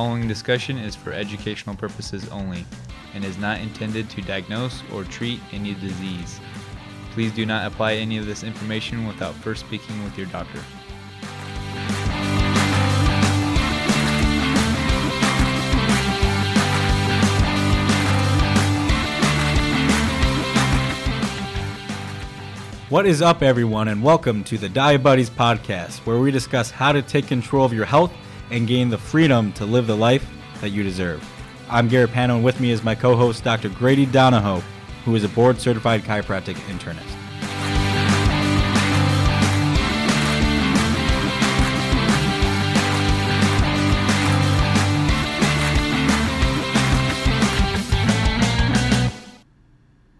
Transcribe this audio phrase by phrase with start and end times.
[0.00, 2.64] following discussion is for educational purposes only
[3.12, 6.40] and is not intended to diagnose or treat any disease.
[7.10, 10.58] Please do not apply any of this information without first speaking with your doctor.
[22.88, 27.02] What is up, everyone, and welcome to the Diabuddies Podcast, where we discuss how to
[27.02, 28.14] take control of your health
[28.50, 30.28] and gain the freedom to live the life
[30.60, 31.26] that you deserve.
[31.68, 33.68] I'm Garrett Pano, and with me is my co host, Dr.
[33.68, 34.62] Grady Donohoe,
[35.04, 37.16] who is a board certified chiropractic internist.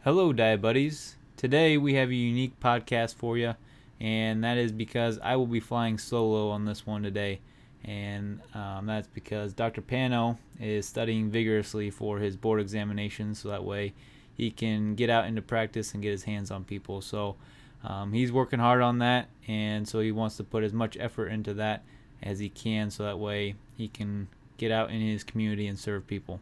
[0.02, 1.16] Hello, Diabuddies.
[1.36, 3.54] Today we have a unique podcast for you,
[4.00, 7.40] and that is because I will be flying solo on this one today.
[7.84, 9.80] And um, that's because Dr.
[9.80, 13.94] Pano is studying vigorously for his board examinations, so that way
[14.36, 17.00] he can get out into practice and get his hands on people.
[17.00, 17.36] So
[17.82, 21.28] um, he's working hard on that, and so he wants to put as much effort
[21.28, 21.82] into that
[22.22, 24.28] as he can, so that way he can
[24.58, 26.40] get out in his community and serve people.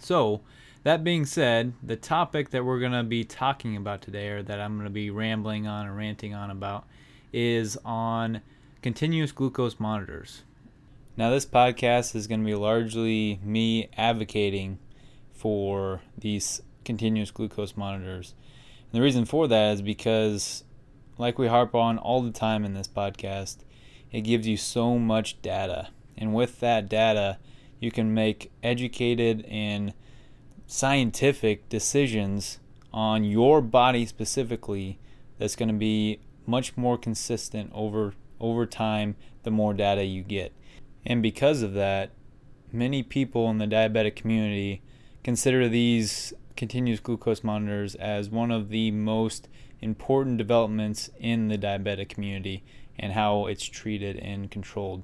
[0.00, 0.40] So,
[0.82, 4.60] that being said, the topic that we're going to be talking about today, or that
[4.60, 6.84] I'm going to be rambling on and ranting on about,
[7.32, 8.40] is on
[8.82, 10.42] continuous glucose monitors.
[11.16, 14.80] Now, this podcast is going to be largely me advocating
[15.32, 18.34] for these continuous glucose monitors.
[18.90, 20.64] And the reason for that is because,
[21.16, 23.58] like we harp on all the time in this podcast,
[24.10, 25.88] it gives you so much data.
[26.18, 27.38] And with that data,
[27.78, 29.94] you can make educated and
[30.66, 32.58] scientific decisions
[32.92, 34.98] on your body specifically
[35.38, 40.52] that's going to be much more consistent over over time the more data you get.
[41.06, 42.10] And because of that,
[42.70, 44.82] many people in the diabetic community
[45.24, 49.48] consider these continuous glucose monitors as one of the most
[49.80, 52.62] important developments in the diabetic community
[52.98, 55.02] and how it's treated and controlled.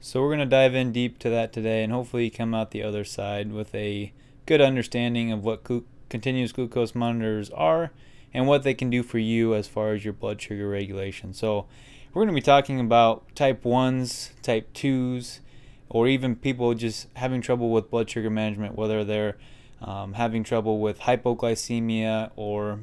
[0.00, 2.82] So we're going to dive in deep to that today and hopefully come out the
[2.82, 4.12] other side with a
[4.46, 7.92] good understanding of what glu- continuous glucose monitors are
[8.34, 11.32] and what they can do for you as far as your blood sugar regulation.
[11.32, 11.66] So,
[12.12, 15.40] we're going to be talking about type 1s, type 2s,
[15.88, 19.36] or even people just having trouble with blood sugar management, whether they're
[19.80, 22.80] um, having trouble with hypoglycemia or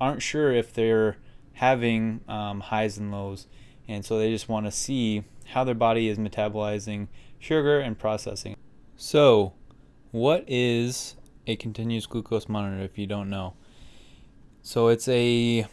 [0.00, 1.16] aren't sure if they're
[1.54, 3.48] having um, highs and lows.
[3.88, 7.08] And so they just want to see how their body is metabolizing
[7.38, 8.56] sugar and processing.
[8.96, 9.54] So,
[10.10, 11.16] what is
[11.46, 13.54] a continuous glucose monitor if you don't know?
[14.62, 15.66] So it's a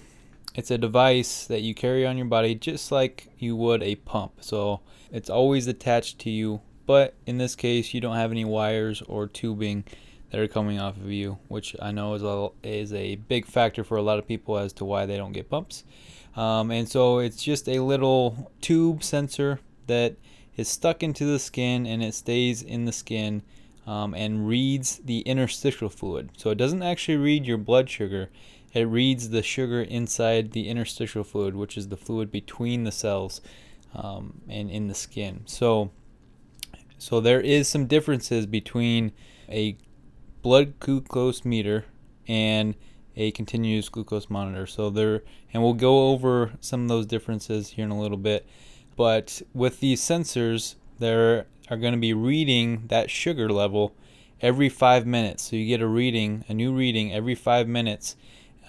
[0.56, 4.34] it's a device that you carry on your body just like you would a pump.
[4.42, 9.02] So it's always attached to you, but in this case you don't have any wires
[9.04, 9.84] or tubing
[10.32, 13.84] that are coming off of you, which I know is a, is a big factor
[13.84, 15.84] for a lot of people as to why they don't get pumps.
[16.36, 20.16] Um, and so it's just a little tube sensor that
[20.58, 23.44] is stuck into the skin and it stays in the skin
[23.86, 26.32] um, and reads the interstitial fluid.
[26.38, 28.30] So it doesn't actually read your blood sugar,
[28.76, 33.42] it reads the sugar inside the interstitial fluid, which is the fluid between the cells
[33.96, 35.42] um, and in the skin.
[35.46, 35.92] So,
[36.98, 39.14] so there is some differences between
[39.50, 39.78] a
[40.42, 41.86] blood glucose meter
[42.28, 42.76] and
[43.16, 44.68] a continuous glucose monitor.
[44.68, 48.46] So there, and we'll go over some of those differences here in a little bit.
[48.98, 53.96] But with these sensors, there are going to be reading that sugar level
[54.42, 55.44] every five minutes.
[55.44, 58.18] So you get a reading, a new reading every five minutes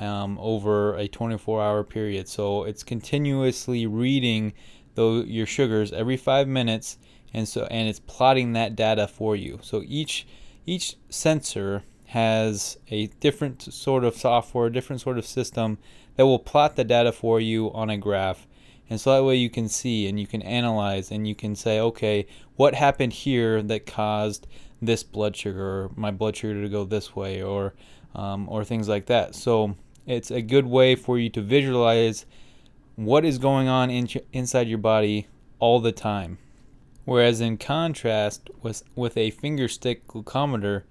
[0.01, 2.29] um, over a 24 hour period.
[2.29, 4.53] So it's continuously reading
[4.95, 6.99] though your sugars every five minutes,
[7.35, 9.59] and so and it's plotting that data for you.
[9.63, 10.27] So each
[10.65, 15.79] each sensor has a different sort of software, a different sort of system
[16.17, 18.47] that will plot the data for you on a graph
[18.89, 21.81] and so that way you can see and you can analyze and you can say,
[21.81, 24.47] okay, what happened here that caused
[24.81, 27.75] this blood sugar my blood sugar to go this way or
[28.15, 29.35] um, or things like that.
[29.35, 29.77] So
[30.07, 32.27] it's a good way for you to visualize
[32.95, 35.27] what is going on in, inside your body
[35.59, 36.39] all the time.
[37.05, 40.83] Whereas in contrast with with a finger stick glucometer,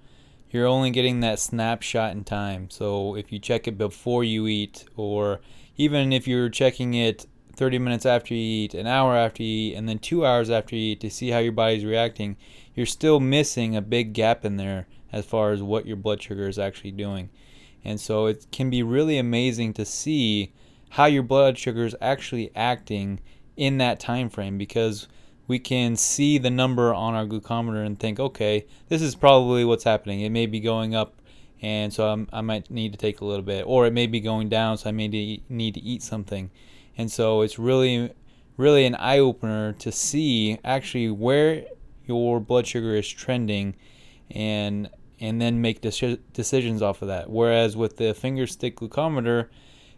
[0.50, 2.70] you're only getting that snapshot in time.
[2.70, 5.40] So if you check it before you eat or
[5.76, 9.74] even if you're checking it 30 minutes after you eat, an hour after you eat,
[9.74, 12.36] and then two hours after you eat to see how your body's reacting,
[12.74, 16.48] you're still missing a big gap in there as far as what your blood sugar
[16.48, 17.30] is actually doing.
[17.86, 20.52] And so it can be really amazing to see
[20.90, 23.20] how your blood sugar is actually acting
[23.56, 25.06] in that time frame because
[25.46, 29.84] we can see the number on our glucometer and think, okay, this is probably what's
[29.84, 30.22] happening.
[30.22, 31.22] It may be going up,
[31.62, 34.18] and so I'm, i might need to take a little bit, or it may be
[34.18, 36.50] going down, so I may need to eat something.
[36.98, 38.12] And so it's really,
[38.56, 41.66] really an eye opener to see actually where
[42.04, 43.76] your blood sugar is trending,
[44.28, 44.90] and
[45.20, 47.30] and then make decisions off of that.
[47.30, 49.48] Whereas with the finger stick glucometer,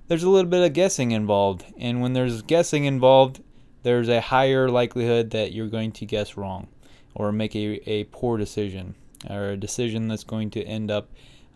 [0.06, 3.42] there's a little bit of guessing involved, and when there's guessing involved,
[3.82, 6.68] there's a higher likelihood that you're going to guess wrong
[7.14, 8.94] or make a, a poor decision
[9.28, 11.10] or a decision that's going to end up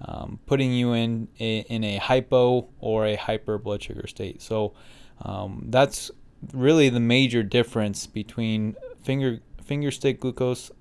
[0.05, 4.43] um, putting you in a, in a hypo or a hyper blood sugar state.
[4.43, 4.75] So
[5.23, 6.11] um, that's
[6.53, 10.73] really the major difference between finger finger stick glucose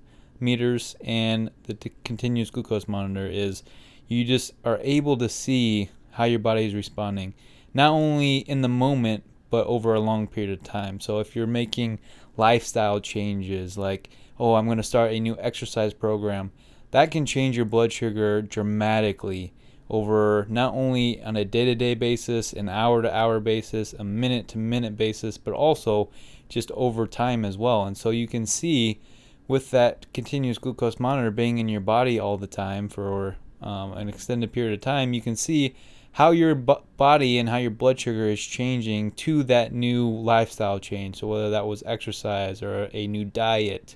[0.42, 3.62] meters and the t- continuous glucose monitor is
[4.08, 7.32] you just are able to see how your body is responding
[7.72, 10.98] not only in the moment but over a long period of time.
[10.98, 11.98] So if you're making
[12.38, 14.08] lifestyle changes like,
[14.40, 16.52] oh, I'm going to start a new exercise program,
[16.90, 19.52] that can change your blood sugar dramatically
[19.90, 24.04] over not only on a day to day basis, an hour to hour basis, a
[24.04, 26.08] minute to minute basis, but also
[26.48, 27.84] just over time as well.
[27.84, 29.02] And so you can see
[29.52, 34.08] with that continuous glucose monitor being in your body all the time for um, an
[34.08, 35.74] extended period of time, you can see
[36.12, 40.78] how your b- body and how your blood sugar is changing to that new lifestyle
[40.78, 41.20] change.
[41.20, 43.94] So whether that was exercise or a new diet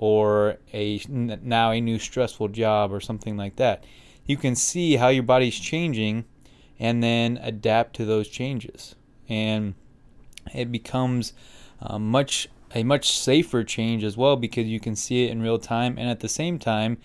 [0.00, 3.84] or a now a new stressful job or something like that,
[4.24, 6.24] you can see how your body's changing
[6.80, 8.96] and then adapt to those changes.
[9.28, 9.74] And
[10.52, 11.32] it becomes
[11.80, 15.58] uh, much a much safer change as well because you can see it in real
[15.58, 16.98] time and at the same time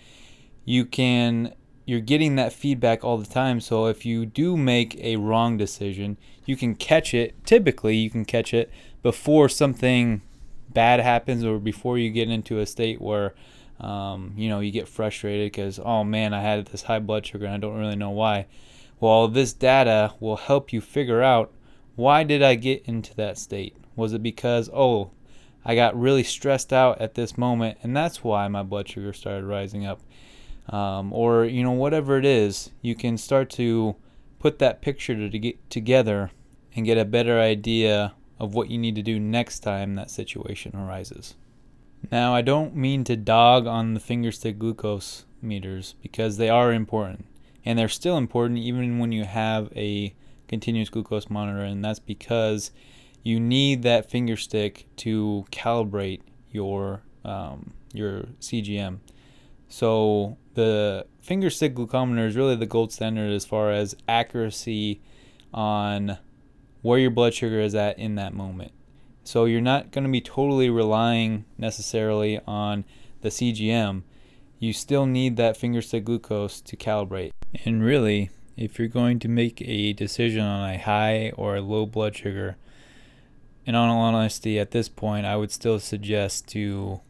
[0.66, 1.54] you can
[1.86, 3.60] you're getting that feedback all the time.
[3.60, 7.44] So if you do make a wrong decision, you can catch it.
[7.44, 8.70] Typically, you can catch it
[9.02, 10.22] before something
[10.70, 13.34] bad happens or before you get into a state where
[13.80, 17.46] um, you know you get frustrated because oh man, I had this high blood sugar
[17.46, 18.46] and I don't really know why.
[19.00, 21.50] Well, this data will help you figure out
[21.96, 23.74] why did I get into that state?
[23.96, 25.10] Was it because oh
[25.64, 29.44] I got really stressed out at this moment and that's why my blood sugar started
[29.44, 30.00] rising up?
[30.68, 33.96] um, or you know whatever it is, you can start to
[34.38, 36.30] put that picture to get together
[36.74, 40.74] and get a better idea of what you need to do next time that situation
[40.74, 41.34] arises.
[42.10, 47.26] Now, I don't mean to dog on the fingerstick glucose meters because they are important
[47.64, 50.14] and they're still important even when you have a
[50.48, 52.72] continuous glucose monitor, and that's because
[53.22, 58.98] you need that finger stick to calibrate your um, your CGM.
[59.68, 65.00] So the finger stick glucometer is really the gold standard as far as accuracy
[65.54, 66.18] on
[66.82, 68.72] where your blood sugar is at in that moment.
[69.24, 72.84] So you're not going to be totally relying necessarily on
[73.20, 74.02] the CGM.
[74.58, 77.30] You still need that finger stick glucose to calibrate.
[77.64, 81.86] And really, if you're going to make a decision on a high or a low
[81.86, 82.56] blood sugar,
[83.64, 87.00] in all honesty, at this point, I would still suggest to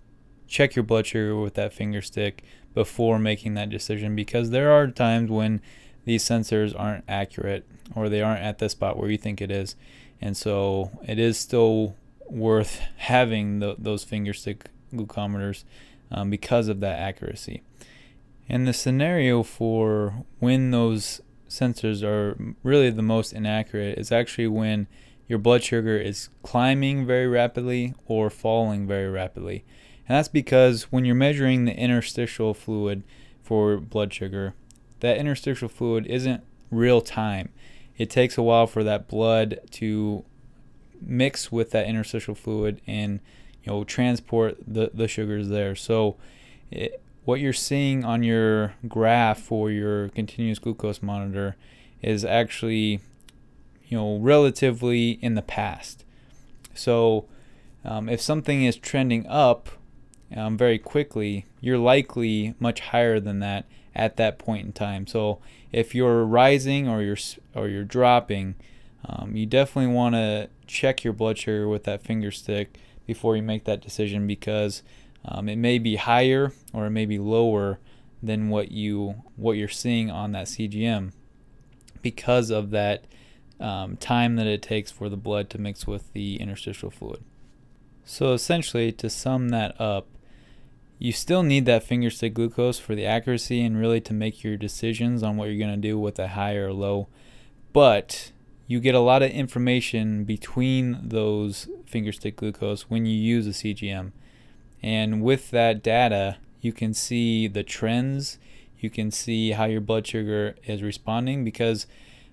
[0.47, 2.45] check your blood sugar with that finger stick
[2.75, 5.61] before making that decision because there are times when
[6.05, 9.77] these sensors aren't accurate or they aren't at the spot where you think it is.
[10.21, 15.65] And so it is still worth having the, those finger stick glucometers
[16.11, 17.63] um, because of that accuracy.
[18.49, 24.89] And the scenario for when those sensors are really the most inaccurate is actually when
[25.33, 29.65] your blood sugar is climbing very rapidly or falling very rapidly.
[30.07, 33.03] And that's because when you're measuring the interstitial fluid
[33.43, 34.53] for blood sugar,
[35.01, 37.49] that interstitial fluid isn't real time.
[37.97, 40.23] It takes a while for that blood to
[41.01, 43.21] mix with that interstitial fluid and
[43.65, 45.75] you know transport the, the sugars there.
[45.75, 46.17] So
[46.71, 51.57] it, what you're seeing on your graph for your continuous glucose monitor
[52.03, 53.01] is actually
[53.93, 56.07] you know relatively in the past.
[56.73, 57.27] So
[57.85, 59.69] um, if something is trending up
[60.35, 65.07] um, very quickly, you're likely much higher than that at that point in time.
[65.07, 65.41] So
[65.73, 67.19] if you're rising or you're
[67.55, 68.55] or you're dropping,
[69.05, 73.43] um, you definitely want to check your blood sugar with that finger stick before you
[73.43, 74.83] make that decision because
[75.23, 77.79] um, it may be higher or it may be lower
[78.23, 81.13] than what you what you're seeing on that CGM
[82.01, 83.05] because of that
[83.63, 87.23] um, time that it takes for the blood to mix with the interstitial fluid.
[88.05, 90.07] So essentially, to sum that up,
[90.99, 94.57] you still need that finger stick glucose for the accuracy and really to make your
[94.57, 97.09] decisions on what you're going to do with a high or low.
[97.73, 98.33] But
[98.67, 103.51] you get a lot of information between those finger stick glucose when you use a
[103.51, 104.13] CGM.
[104.83, 108.39] And with that data, you can see the trends.
[108.79, 111.87] You can see how your blood sugar is responding because,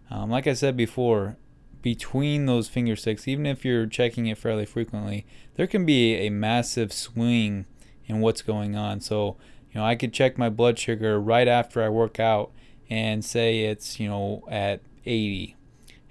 [0.09, 1.37] um, like I said before,
[1.81, 5.25] between those finger sticks, even if you're checking it fairly frequently,
[5.55, 7.65] there can be a massive swing
[8.05, 8.99] in what's going on.
[8.99, 9.37] So,
[9.71, 12.51] you know, I could check my blood sugar right after I work out
[12.89, 15.55] and say it's, you know, at 80.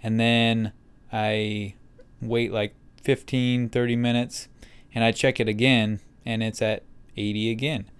[0.03, 0.73] And then
[1.13, 1.75] I
[2.23, 4.49] wait like 15, 30 minutes
[4.95, 6.85] and I check it again and it's at
[7.17, 7.91] 80 again.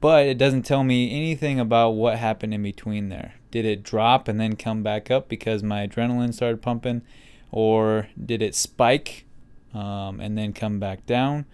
[0.00, 3.34] But it doesn't tell me anything about what happened in between there.
[3.50, 7.02] Did it drop and then come back up because my adrenaline started pumping?
[7.50, 9.24] Or did it spike
[9.72, 11.46] um, and then come back down?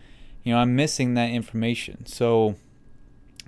[0.42, 2.06] You know, I'm missing that information.
[2.06, 2.56] So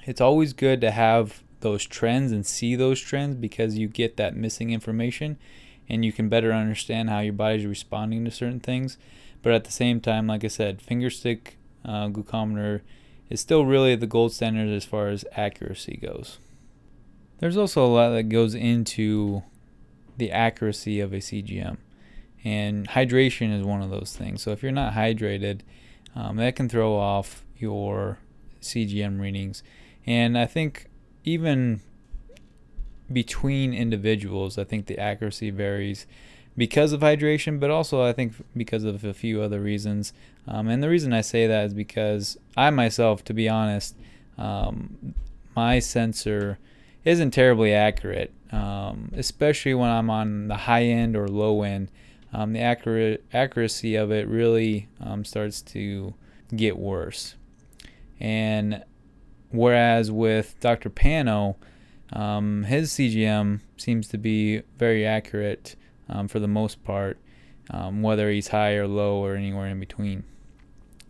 [0.05, 4.37] it's always good to have those trends and see those trends because you get that
[4.37, 5.37] missing information
[5.89, 8.99] and you can better understand how your body's responding to certain things.
[9.43, 12.81] But at the same time, like I said, fingerstick uh, glucometer
[13.31, 16.39] is still really the gold standard as far as accuracy goes.
[17.39, 19.43] There's also a lot that goes into
[20.17, 21.77] the accuracy of a CGM,
[22.45, 24.43] and hydration is one of those things.
[24.43, 25.61] So if you're not hydrated,
[26.15, 28.19] um, that can throw off your
[28.61, 29.63] CGM readings.
[30.07, 30.87] And I think
[31.25, 31.81] even
[33.13, 36.07] between individuals, I think the accuracy varies
[36.57, 40.13] because of hydration, but also I think because of a few other reasons.
[40.49, 43.97] Um, and the reason I say that is because I myself, to be honest,
[44.39, 45.15] um,
[45.55, 46.59] my sensor
[47.07, 51.91] isn't terribly accurate, um, especially when I'm on the high end or low end.
[52.33, 56.15] Um, the accurate accuracy of it really um, starts to
[56.55, 57.37] get worse.
[58.19, 58.85] And
[59.51, 60.91] whereas with Dr.
[60.91, 61.55] Pano,
[62.13, 65.77] um, his CGM seems to be very accurate
[66.09, 67.19] um, for the most part,
[67.71, 70.25] um, whether he's high or low or anywhere in between.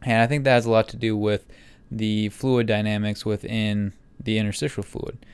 [0.03, 1.47] And I think that has a lot to do with
[1.91, 5.25] the fluid dynamics within the interstitial fluid.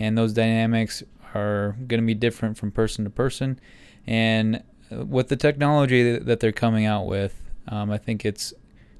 [0.00, 1.02] And those dynamics
[1.34, 3.60] are going to be different from person to person.
[4.06, 8.54] And uh, with the technology that they're coming out with, um, I think it's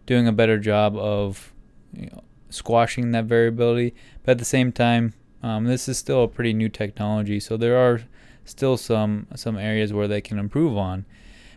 [0.05, 1.55] doing a better job of
[1.95, 3.95] you know, squashing that variability.
[4.23, 7.79] But at the same time, um, this is still a pretty new technology, so there
[7.79, 8.03] are
[8.45, 11.07] still some some areas where they can improve on.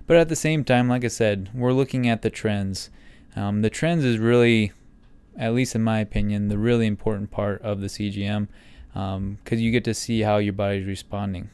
[0.08, 2.90] But at the same time, like I said, we're looking at the trends.
[3.36, 4.72] Um, the trends is really,
[5.38, 8.48] at least in my opinion, the really important part of the CGM
[8.94, 11.50] because um, you get to see how your body's responding.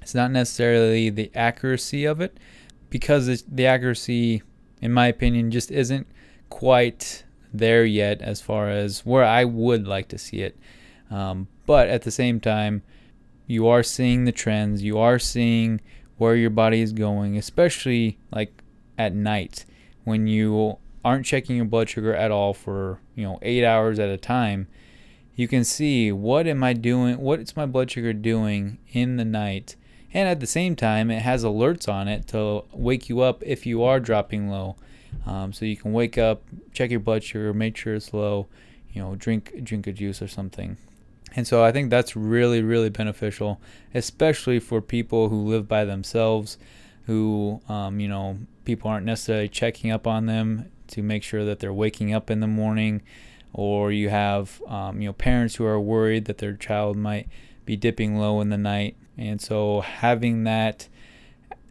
[0.00, 2.38] It's not necessarily the accuracy of it
[2.90, 4.42] because the accuracy,
[4.80, 6.06] in my opinion, just isn't
[6.50, 10.56] quite there yet as far as where I would like to see it.
[11.10, 12.82] Um, but at the same time,
[13.46, 15.80] you are seeing the trends, you are seeing
[16.18, 18.62] where your body is going, especially like
[18.98, 19.64] at night
[20.04, 24.08] when you aren't checking your blood sugar at all for, you know, 8 hours at
[24.08, 24.68] a time.
[25.36, 27.18] You can see what am I doing?
[27.18, 29.76] What's my blood sugar doing in the night?
[30.12, 33.66] And at the same time, it has alerts on it to wake you up if
[33.66, 34.76] you are dropping low.
[35.26, 38.46] Um, so you can wake up, check your blood sugar, make sure it's low,
[38.92, 40.76] you know, drink drink a juice or something.
[41.36, 43.60] And so I think that's really, really beneficial,
[43.92, 46.58] especially for people who live by themselves,
[47.06, 51.58] who, um, you know, people aren't necessarily checking up on them to make sure that
[51.58, 53.02] they're waking up in the morning,
[53.54, 57.28] or you have, um, you know, parents who are worried that their child might
[57.64, 58.96] be dipping low in the night.
[59.16, 60.88] And so having that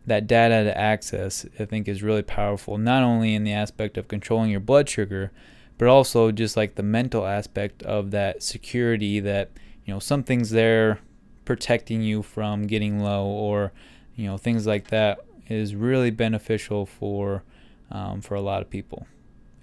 [0.05, 4.09] that data to access, I think, is really powerful, not only in the aspect of
[4.09, 5.31] controlling your blood sugar,
[5.77, 9.51] but also just like the mental aspect of that security that
[9.85, 10.99] you know something's there
[11.45, 13.71] protecting you from getting low or
[14.15, 17.43] you know things like that is really beneficial for
[17.91, 19.07] um, for a lot of people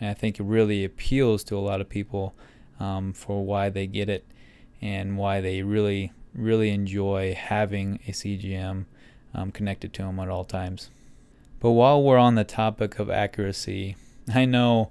[0.00, 2.34] and i think it really appeals to a lot of people
[2.78, 4.24] um, for why they get it
[4.80, 8.84] and why they really really enjoy having a cgm
[9.34, 10.90] um, connected to them at all times
[11.60, 13.96] but while we're on the topic of accuracy
[14.34, 14.90] i know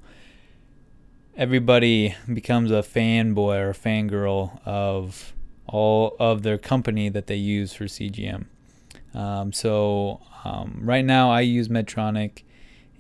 [1.35, 5.33] everybody becomes a fanboy or a fangirl of
[5.67, 8.45] all of their company that they use for CGM.
[9.13, 12.43] Um, so um, right now I use Medtronic,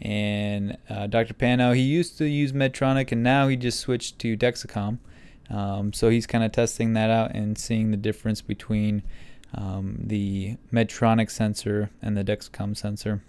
[0.01, 1.33] and uh, Dr.
[1.33, 4.99] Pano he used to use Medtronic, and now he just switched to Dexcom.
[5.49, 9.03] Um, so he's kind of testing that out and seeing the difference between
[9.55, 13.23] um, the Medtronic sensor and the Dexcom sensor.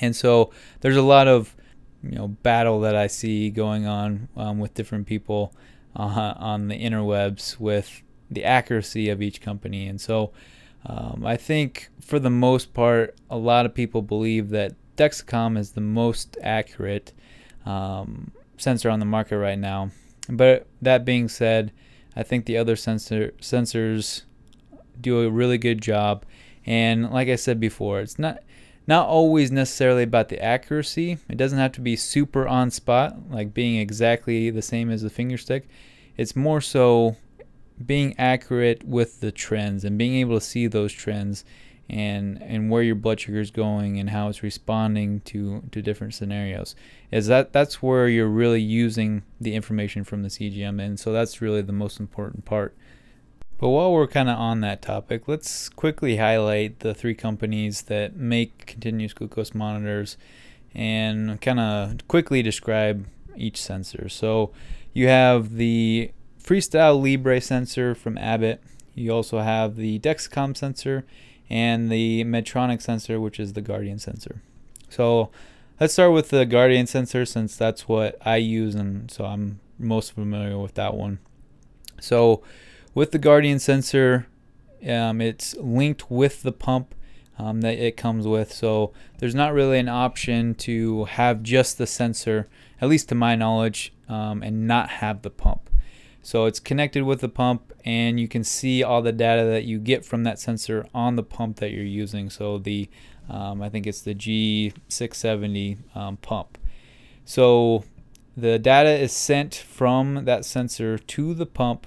[0.00, 1.54] And so there's a lot of
[2.02, 5.54] you know battle that I see going on um, with different people
[5.96, 10.32] uh, on the interwebs with the accuracy of each company, and so
[10.86, 15.72] um, I think for the most part, a lot of people believe that Dexcom is
[15.72, 17.14] the most accurate
[17.64, 19.90] um, sensor on the market right now.
[20.28, 21.72] But that being said,
[22.14, 24.24] I think the other sensor sensors
[25.00, 26.26] do a really good job.
[26.66, 28.42] And like I said before, it's not
[28.86, 31.16] not always necessarily about the accuracy.
[31.30, 35.08] It doesn't have to be super on spot, like being exactly the same as the
[35.08, 35.66] finger stick.
[36.18, 37.16] It's more so
[37.86, 41.42] being accurate with the trends and being able to see those trends
[41.90, 46.14] and and where your blood sugar is going and how it's responding to to different
[46.14, 46.76] scenarios
[47.10, 51.42] is that that's where you're really using the information from the CGM and so that's
[51.42, 52.76] really the most important part.
[53.58, 58.14] But while we're kind of on that topic let's quickly highlight the three companies that
[58.14, 60.16] make continuous glucose monitors
[60.72, 63.04] and kind of quickly describe
[63.36, 64.08] each sensor.
[64.08, 64.52] So
[64.92, 68.62] you have the Freestyle Libre sensor from Abbott.
[68.94, 71.04] You also have the Dexcom sensor
[71.50, 74.40] and the Medtronic sensor, which is the Guardian sensor.
[74.88, 75.30] So
[75.80, 80.12] let's start with the Guardian sensor since that's what I use and so I'm most
[80.12, 81.18] familiar with that one.
[82.00, 82.42] So
[82.94, 84.26] with the Guardian sensor,
[84.88, 86.94] um, it's linked with the pump
[87.38, 88.52] um, that it comes with.
[88.52, 92.48] So there's not really an option to have just the sensor,
[92.80, 95.70] at least to my knowledge, um, and not have the pump.
[96.22, 99.78] So it's connected with the pump, and you can see all the data that you
[99.78, 102.28] get from that sensor on the pump that you're using.
[102.30, 102.88] So the
[103.28, 106.58] um, I think it's the G670 um, pump.
[107.24, 107.84] So
[108.36, 111.86] the data is sent from that sensor to the pump,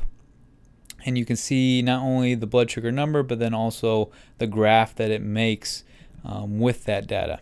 [1.06, 4.96] and you can see not only the blood sugar number, but then also the graph
[4.96, 5.84] that it makes
[6.24, 7.42] um, with that data.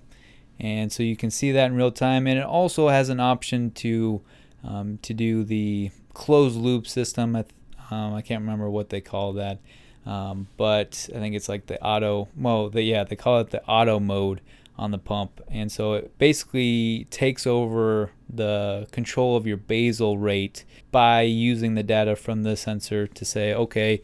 [0.60, 3.72] And so you can see that in real time, and it also has an option
[3.72, 4.22] to
[4.64, 7.36] um, to do the closed loop system.
[7.36, 9.60] Um, I can't remember what they call that,
[10.06, 12.30] um, but I think it's like the auto.
[12.38, 14.42] Well, the, yeah, they call it the auto mode
[14.78, 20.64] on the pump, and so it basically takes over the control of your basal rate
[20.92, 24.02] by using the data from the sensor to say, okay,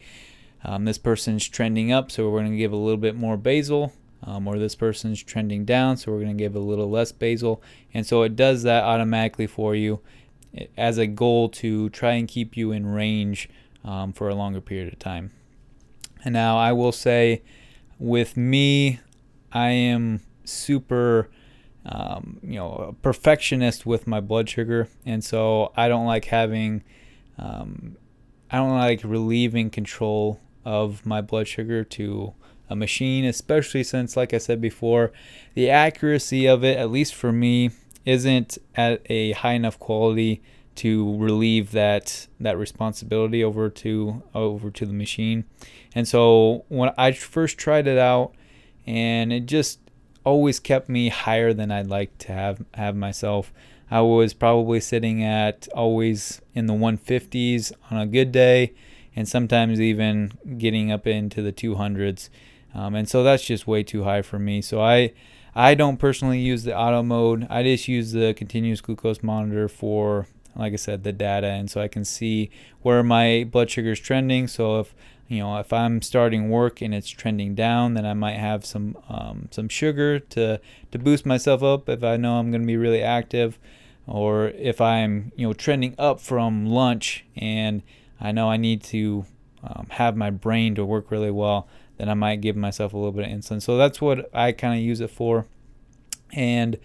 [0.64, 3.92] um, this person's trending up, so we're going to give a little bit more basal.
[4.24, 7.62] Um, or this person's trending down, so we're going to give a little less basal.
[7.94, 10.00] And so it does that automatically for you
[10.76, 13.48] as a goal to try and keep you in range
[13.84, 15.30] um, for a longer period of time.
[16.24, 17.42] And now I will say,
[17.98, 19.00] with me,
[19.52, 21.28] I am super,
[21.86, 26.82] um, you know, a perfectionist with my blood sugar, and so I don't like having,
[27.38, 27.96] um,
[28.50, 32.34] I don't like relieving control of my blood sugar to
[32.68, 35.12] a machine, especially since, like I said before,
[35.54, 37.70] the accuracy of it, at least for me,
[38.08, 40.40] isn't at a high enough quality
[40.76, 45.44] to relieve that that responsibility over to over to the machine.
[45.94, 48.32] And so when I first tried it out,
[48.86, 49.80] and it just
[50.24, 53.52] always kept me higher than I'd like to have have myself.
[53.90, 58.72] I was probably sitting at always in the 150s on a good day,
[59.14, 62.30] and sometimes even getting up into the 200s.
[62.74, 64.62] Um, and so that's just way too high for me.
[64.62, 65.12] So I
[65.54, 67.46] I don't personally use the auto mode.
[67.50, 71.80] I just use the continuous glucose monitor for, like I said, the data, and so
[71.80, 72.50] I can see
[72.82, 74.46] where my blood sugar is trending.
[74.46, 74.94] So if
[75.26, 78.96] you know if I'm starting work and it's trending down, then I might have some
[79.08, 82.76] um, some sugar to to boost myself up if I know I'm going to be
[82.76, 83.58] really active,
[84.06, 87.82] or if I'm you know trending up from lunch and
[88.20, 89.24] I know I need to
[89.62, 93.12] um, have my brain to work really well then I might give myself a little
[93.12, 93.60] bit of insulin.
[93.60, 95.46] So that's what I kind of use it for.
[96.32, 96.78] And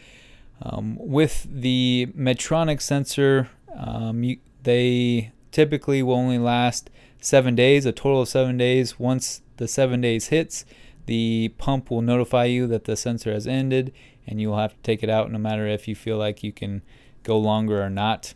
[0.62, 6.90] um, with the Medtronic sensor, um, you, they typically will only last
[7.22, 9.00] seven days, a total of seven days.
[9.00, 10.66] Once the seven days hits,
[11.06, 13.94] the pump will notify you that the sensor has ended,
[14.26, 16.52] and you will have to take it out no matter if you feel like you
[16.52, 16.82] can
[17.24, 18.34] go longer or not.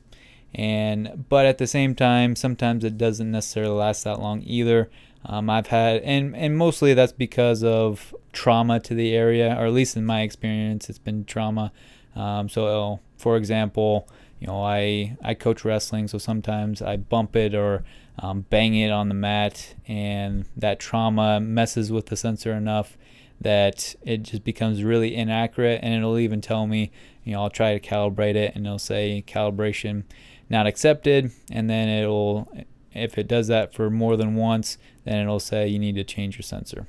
[0.54, 4.90] And but at the same time, sometimes it doesn't necessarily last that long either.
[5.28, 9.74] Um, I've had, and, and mostly that's because of trauma to the area, or at
[9.74, 11.74] least in my experience, it's been trauma.
[12.16, 14.08] Um, so, for example,
[14.40, 17.84] you know, I, I coach wrestling, so sometimes I bump it or
[18.20, 22.98] um, bang it on the mat, and that trauma messes with the sensor enough
[23.40, 26.92] that it just becomes really inaccurate, and it'll even tell me,
[27.24, 30.04] you know, I'll try to calibrate it, and it'll say calibration
[30.50, 32.50] not accepted, and then it'll
[32.94, 34.78] if it does that for more than once,
[35.08, 36.88] then it'll say you need to change your sensor.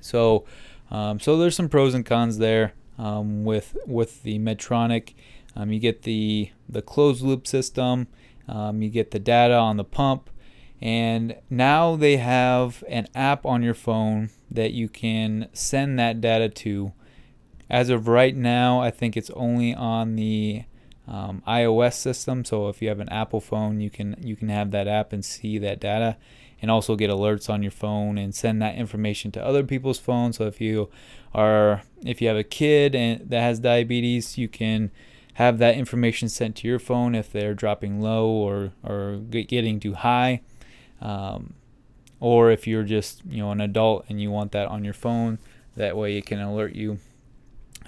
[0.00, 0.44] So,
[0.90, 5.14] um, so there's some pros and cons there um, with with the Medtronic.
[5.54, 8.08] Um, you get the the closed loop system.
[8.48, 10.28] Um, you get the data on the pump,
[10.80, 16.48] and now they have an app on your phone that you can send that data
[16.48, 16.92] to.
[17.70, 20.64] As of right now, I think it's only on the
[21.08, 22.44] um, iOS system.
[22.44, 25.24] So if you have an Apple phone, you can you can have that app and
[25.24, 26.16] see that data,
[26.62, 30.38] and also get alerts on your phone and send that information to other people's phones.
[30.38, 30.88] So if you
[31.34, 34.92] are if you have a kid and that has diabetes, you can
[35.34, 39.94] have that information sent to your phone if they're dropping low or or getting too
[39.94, 40.40] high.
[41.00, 41.54] Um,
[42.20, 45.38] or if you're just you know an adult and you want that on your phone,
[45.76, 46.98] that way it can alert you.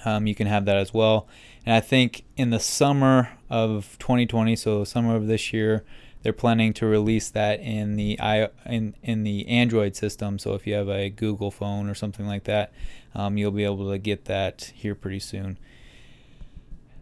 [0.05, 1.29] Um, you can have that as well.
[1.65, 5.85] And I think in the summer of 2020, so summer of this year,
[6.25, 10.39] they're planning to release that in the i in in the Android system.
[10.39, 12.73] So if you have a Google phone or something like that,
[13.15, 15.59] um, you'll be able to get that here pretty soon.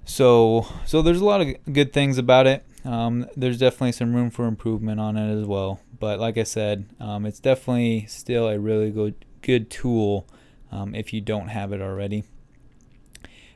[0.05, 2.67] So so there's a lot of good things about it.
[2.85, 5.81] Um, there's definitely some room for improvement on it as well.
[6.01, 10.27] But like I said, um, it's definitely still a really good good tool
[10.73, 12.25] um, if you don't have it already.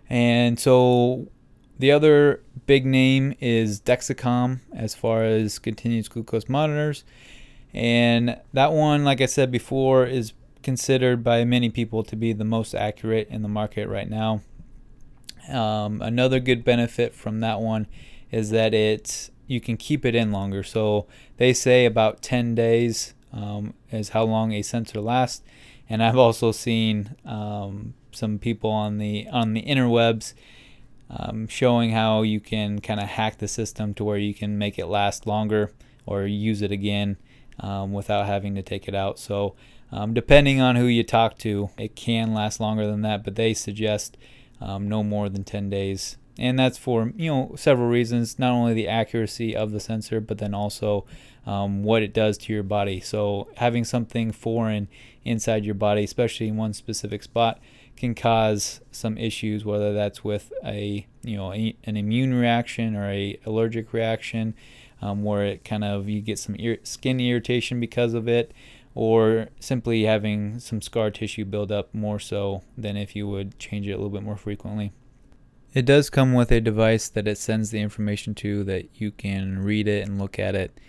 [0.09, 1.27] And so
[1.79, 7.05] the other big name is Dexcom as far as continuous glucose monitors.
[7.75, 12.45] And that one, like I said before, is considered by many people to be the
[12.45, 14.41] most accurate in the market right now.
[15.49, 17.87] Um, another good benefit from that one
[18.33, 20.63] is that it you can keep it in longer.
[20.63, 25.43] So they say about 10 days um, is how long a sensor lasts.
[25.89, 30.35] And I've also seen um, some people on the on the interwebs
[31.11, 34.79] um, showing how you can kind of hack the system to where you can make
[34.79, 35.73] it last longer
[36.05, 37.17] or use it again
[37.61, 39.19] um, without having to take it out.
[39.19, 39.55] So
[39.93, 43.55] um, depending on who you talk to, it can last longer than that, but they
[43.55, 44.17] suggest
[44.61, 48.75] um, no more than 10 days and that's for you know several reasons not only
[48.75, 51.05] the accuracy of the sensor but then also
[51.47, 54.89] um, what it does to your body so having something foreign
[55.25, 57.59] inside your body especially in one specific spot
[57.97, 63.11] can cause some issues whether that's with a you know a, an immune reaction or
[63.11, 64.55] a allergic reaction
[65.03, 68.53] um, where it kind of you get some ir- skin irritation because of it
[68.95, 73.87] or simply having some scar tissue build up more so than if you would change
[73.87, 74.93] it a little bit more frequently
[75.77, 79.59] it does come with a device that it sends the information to that you can
[79.59, 80.81] read it and look at it.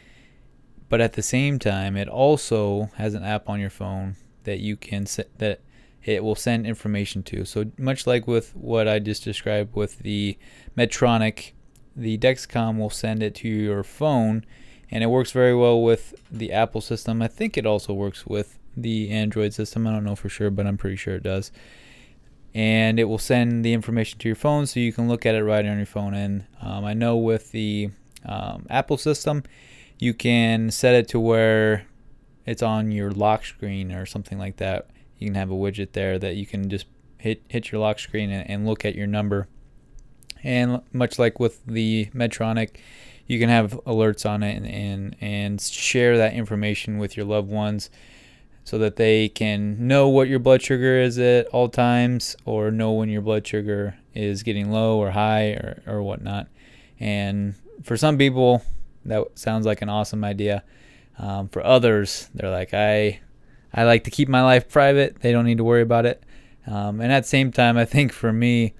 [0.87, 4.15] But at the same time, it also has an app on your phone
[4.45, 5.59] that you can set that
[6.07, 7.45] it will send information to.
[7.45, 10.37] So much like with what I just described with the
[10.77, 11.51] Medtronic,
[11.95, 14.45] the Dexcom will send it to your phone
[14.89, 17.21] and it works very well with the Apple system.
[17.21, 19.85] I think it also works with the Android system.
[19.85, 21.51] I don't know for sure, but I'm pretty sure it does
[22.53, 25.43] and it will send the information to your phone so you can look at it
[25.43, 26.15] right on your phone.
[26.15, 27.91] And um, I know with the
[28.25, 29.43] um, Apple system,
[29.99, 31.85] you can set it to where
[32.47, 34.87] it's on your lock screen or something like that.
[35.17, 36.85] You can have a widget there that you can just
[37.17, 39.47] hit hit your lock screen and, and look at your number.
[40.43, 42.77] And much like with the Medtronic,
[43.25, 47.49] you can have alerts on it and, and, and share that information with your loved
[47.49, 47.89] ones
[48.63, 52.91] so that they can know what your blood sugar is at all times or know
[52.93, 56.47] when your blood sugar is getting low or high or, or whatnot.
[56.99, 58.61] And for some people,
[59.05, 60.63] that sounds like an awesome idea.
[61.17, 63.21] Um, for others, they're like, I,
[63.73, 65.21] I like to keep my life private.
[65.21, 66.23] They don't need to worry about it.
[66.65, 68.73] Um, and at the same time, I think for me,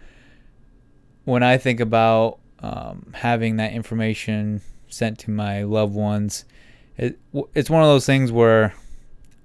[1.23, 6.45] when I think about um, having that information sent to my loved ones,
[6.97, 7.19] it,
[7.54, 8.73] it's one of those things where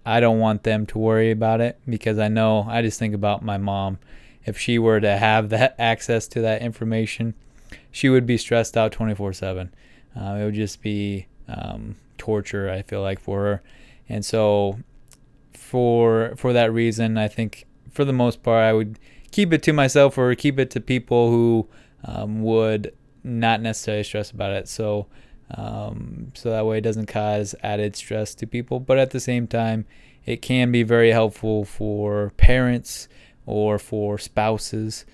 [0.04, 3.44] I don't want them to worry about it because I know I just think about
[3.44, 3.98] my mom.
[4.44, 7.34] If she were to have that access to that information,
[7.90, 9.72] she would be stressed out 24 7.
[10.16, 13.62] Uh, it would just be um, torture, I feel like, for her.
[14.08, 14.78] And so,
[15.72, 18.98] for for that reason, I think for the most part, I would
[19.30, 21.66] keep it to myself or keep it to people who
[22.04, 24.68] um, would not necessarily stress about it.
[24.68, 25.06] So,
[25.50, 28.80] um, so that way it doesn't cause added stress to people.
[28.80, 29.86] But at the same time,
[30.26, 33.08] it can be very helpful for parents
[33.46, 35.06] or for spouses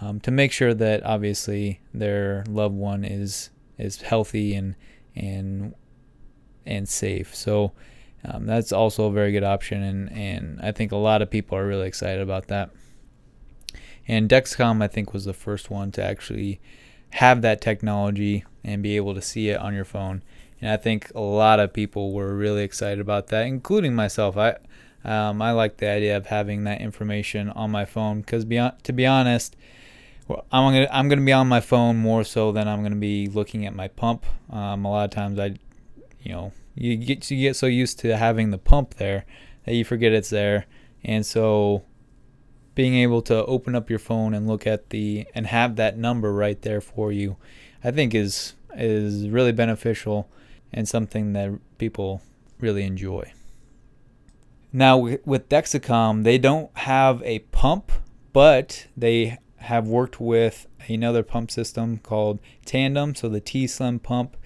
[0.00, 4.76] um, to make sure that obviously their loved one is is healthy and
[5.16, 5.74] and
[6.64, 7.34] and safe.
[7.34, 7.72] So
[8.24, 11.58] um, that's also a very good option, and and I think a lot of people
[11.58, 12.70] are really excited about that.
[14.06, 16.60] And Dexcom, I think, was the first one to actually
[17.10, 20.22] have that technology and be able to see it on your phone.
[20.60, 24.36] And I think a lot of people were really excited about that, including myself.
[24.36, 24.56] I
[25.04, 29.06] um, I like the idea of having that information on my phone because, to be
[29.06, 29.56] honest,
[30.28, 33.26] well, I'm gonna I'm gonna be on my phone more so than I'm gonna be
[33.26, 34.24] looking at my pump.
[34.50, 35.56] Um, a lot of times I,
[36.22, 39.24] you know, you get you get so used to having the pump there
[39.64, 40.66] that you forget it's there,
[41.02, 41.84] and so
[42.74, 46.32] being able to open up your phone and look at the and have that number
[46.32, 47.36] right there for you
[47.84, 50.28] I think is is really beneficial
[50.72, 52.22] and something that people
[52.58, 53.30] really enjoy.
[54.72, 57.92] Now with Dexcom, they don't have a pump,
[58.32, 63.14] but they have worked with another pump system called Tandem.
[63.14, 64.36] So the T Slim pump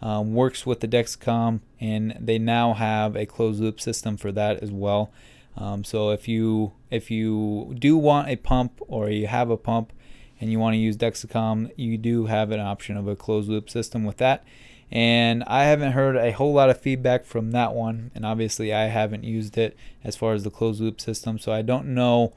[0.00, 4.62] um, works with the Dexcom, and they now have a closed loop system for that
[4.62, 5.10] as well.
[5.56, 9.92] Um, so if you if you do want a pump or you have a pump
[10.40, 13.68] and you want to use Dexcom, you do have an option of a closed loop
[13.68, 14.44] system with that.
[14.90, 18.84] And I haven't heard a whole lot of feedback from that one, and obviously I
[18.84, 22.32] haven't used it as far as the closed loop system, so I don't know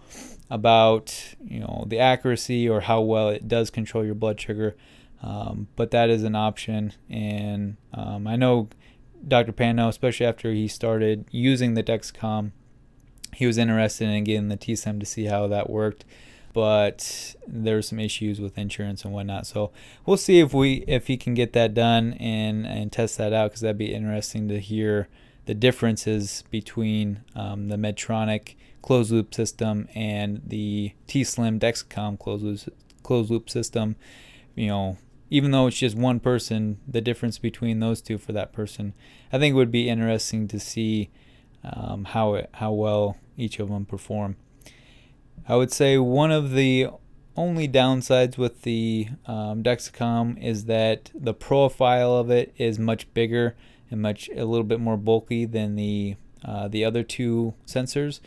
[0.49, 4.75] about you know the accuracy or how well it does control your blood sugar.
[5.21, 8.69] Um, but that is an option, and um, I know
[9.27, 9.53] Dr.
[9.53, 12.51] Pano, especially after he started using the Dexcom,
[13.33, 16.05] he was interested in getting the T-Slim to see how that worked
[16.53, 19.47] but there there's some issues with insurance and whatnot.
[19.47, 19.71] So
[20.05, 23.51] we'll see if we if he can get that done and and test that out
[23.51, 25.07] because that'd be interesting to hear
[25.45, 32.43] the differences between um, the Medtronic closed loop system and the T Slim Dexcom closed
[32.43, 33.95] loop closed loop system.
[34.55, 34.97] You know,
[35.31, 38.93] even though it's just one person, the difference between those two for that person,
[39.31, 41.09] I think would be interesting to see
[41.63, 44.35] um, how it, how well each of them perform.
[45.47, 46.89] I would say one of the
[47.37, 53.55] only downsides with the um, Dexcom is that the profile of it is much bigger
[53.89, 58.19] and much a little bit more bulky than the uh, the other two sensors,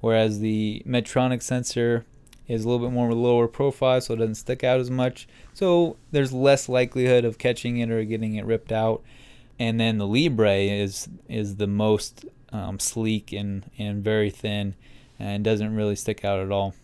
[0.00, 2.04] whereas the Medtronic sensor
[2.50, 4.90] is a little bit more of a lower profile, so it doesn't stick out as
[4.90, 5.28] much.
[5.54, 9.02] So there's less likelihood of catching it or getting it ripped out.
[9.58, 14.74] And then the Libre is is the most um, sleek and and very thin
[15.18, 16.74] and doesn't really stick out at all.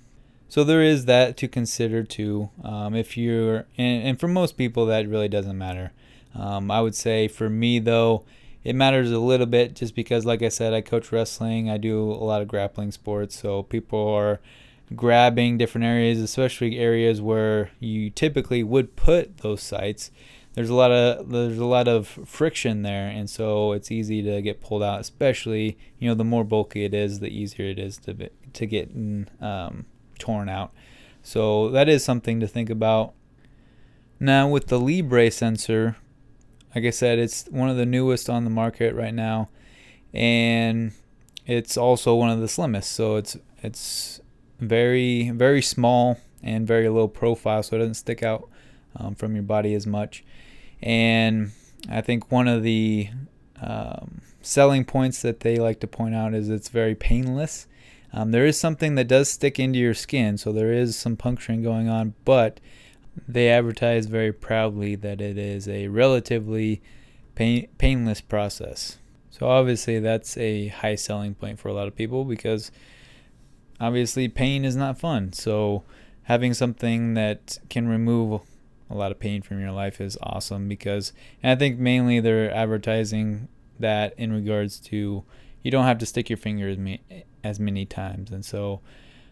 [0.48, 2.50] So there is that to consider too.
[2.62, 5.90] Um, if you're, and, and, for most people, that really doesn't matter.
[6.36, 8.24] Um, I would say for me though,
[8.62, 11.68] it matters a little bit just because, like I said, I coach wrestling.
[11.68, 14.40] I do a lot of grappling sports, so people are
[14.94, 20.10] grabbing different areas, especially areas where you typically would put those sites.
[20.54, 24.40] There's a lot of there's a lot of friction there, and so it's easy to
[24.40, 25.00] get pulled out.
[25.00, 28.90] Especially, you know, the more bulky it is, the easier it is to to get
[29.40, 29.84] um,
[30.18, 30.72] torn out.
[31.22, 33.12] So that is something to think about.
[34.18, 35.96] Now with the Libre sensor,
[36.74, 39.50] like I said, it's one of the newest on the market right now,
[40.14, 40.92] and
[41.44, 42.92] it's also one of the slimmest.
[42.92, 44.20] So it's it's
[44.60, 48.48] very very small and very low profile, so it doesn't stick out
[48.94, 50.24] um, from your body as much.
[50.82, 51.52] And
[51.88, 53.08] I think one of the
[53.60, 57.66] um, selling points that they like to point out is it's very painless.
[58.12, 61.62] Um, there is something that does stick into your skin, so there is some puncturing
[61.62, 62.60] going on, but
[63.26, 66.82] they advertise very proudly that it is a relatively
[67.34, 68.98] pain, painless process.
[69.30, 72.70] So obviously that's a high selling point for a lot of people because
[73.80, 75.32] obviously pain is not fun.
[75.32, 75.84] So
[76.24, 78.40] having something that can remove
[78.90, 81.12] a lot of pain from your life is awesome because
[81.42, 85.24] and I think mainly they're advertising that in regards to
[85.62, 87.00] you don't have to stick your finger as, me,
[87.42, 88.80] as many times and so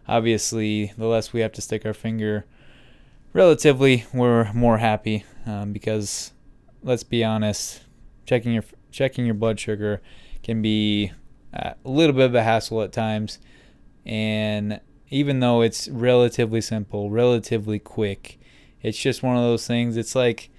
[0.08, 2.44] obviously the less we have to stick our finger
[3.32, 6.32] relatively we're more happy um, because
[6.82, 7.84] let's be honest
[8.26, 10.02] checking your checking your blood sugar
[10.42, 11.12] can be
[11.52, 13.38] a little bit of a hassle at times
[14.04, 18.38] and even though it's relatively simple relatively quick
[18.84, 19.96] it's just one of those things.
[19.96, 20.50] It's like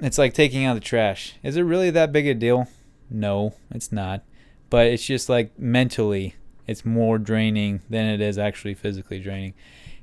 [0.00, 1.34] it's like taking out the trash.
[1.44, 2.66] Is it really that big a deal?
[3.10, 4.24] No, it's not.
[4.70, 6.34] But it's just like mentally,
[6.66, 9.52] it's more draining than it is actually physically draining.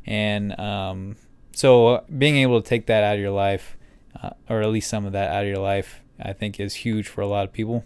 [0.05, 1.15] And um,
[1.51, 3.75] so being able to take that out of your life,
[4.21, 7.07] uh, or at least some of that out of your life, I think is huge
[7.07, 7.83] for a lot of people.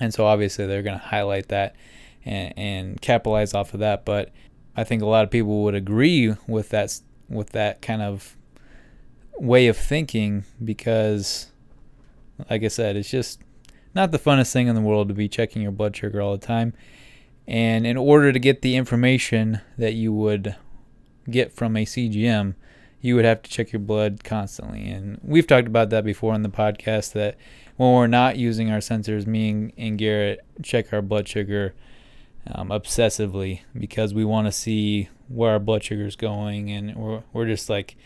[0.00, 1.76] And so obviously they're going to highlight that
[2.24, 4.04] and, and capitalize off of that.
[4.04, 4.30] But
[4.76, 8.36] I think a lot of people would agree with that with that kind of
[9.38, 11.50] way of thinking because,
[12.50, 13.40] like I said, it's just
[13.94, 16.46] not the funnest thing in the world to be checking your blood sugar all the
[16.46, 16.74] time.
[17.46, 20.56] And in order to get the information that you would
[21.30, 22.54] get from a CGM,
[23.00, 24.88] you would have to check your blood constantly.
[24.88, 27.36] And we've talked about that before in the podcast that
[27.76, 31.74] when we're not using our sensors, me and Garrett check our blood sugar
[32.52, 36.70] um, obsessively because we want to see where our blood sugar is going.
[36.70, 37.96] And we're, we're just like,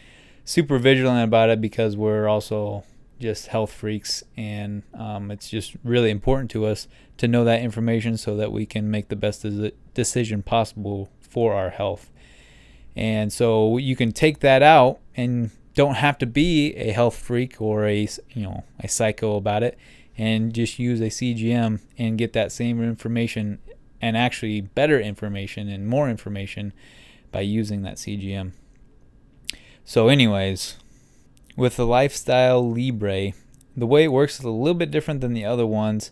[0.48, 2.82] super vigilant about it because we're also
[3.20, 8.16] just health freaks and um, it's just really important to us to know that information
[8.16, 9.44] so that we can make the best
[9.92, 12.10] decision possible for our health
[12.96, 17.60] and so you can take that out and don't have to be a health freak
[17.60, 19.76] or a you know a psycho about it
[20.16, 23.58] and just use a CGM and get that same information
[24.00, 26.72] and actually better information and more information
[27.32, 28.52] by using that CGM.
[29.84, 30.76] So anyways,
[31.56, 33.32] with the Freestyle Libre,
[33.76, 36.10] the way it works is a little bit different than the other ones.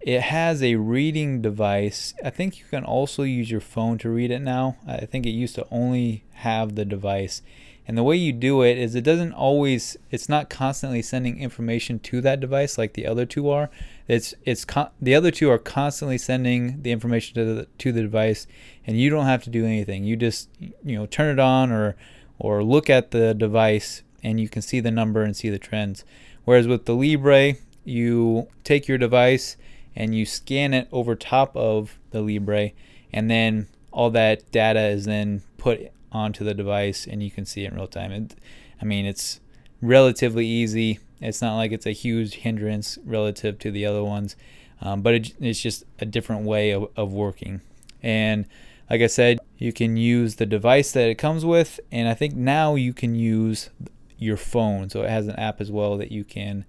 [0.00, 2.14] It has a reading device.
[2.22, 4.76] I think you can also use your phone to read it now.
[4.86, 7.42] I think it used to only have the device.
[7.86, 11.98] And the way you do it is it doesn't always it's not constantly sending information
[12.00, 13.70] to that device like the other two are.
[14.06, 18.02] It's it's con- the other two are constantly sending the information to the to the
[18.02, 18.46] device
[18.86, 20.04] and you don't have to do anything.
[20.04, 21.96] You just you know turn it on or
[22.38, 26.04] or look at the device and you can see the number and see the trends.
[26.44, 29.56] Whereas with the Libre, you take your device
[29.94, 32.70] and you scan it over top of the Libre,
[33.12, 37.64] and then all that data is then put onto the device, and you can see
[37.64, 38.10] it in real time.
[38.10, 38.34] It,
[38.80, 39.40] I mean, it's
[39.80, 40.98] relatively easy.
[41.24, 44.36] It's not like it's a huge hindrance relative to the other ones,
[44.80, 47.60] um, but it, it's just a different way of, of working.
[48.02, 48.46] And
[48.90, 52.34] like I said, you can use the device that it comes with, and I think
[52.34, 53.70] now you can use
[54.18, 54.90] your phone.
[54.90, 56.64] So it has an app as well that you can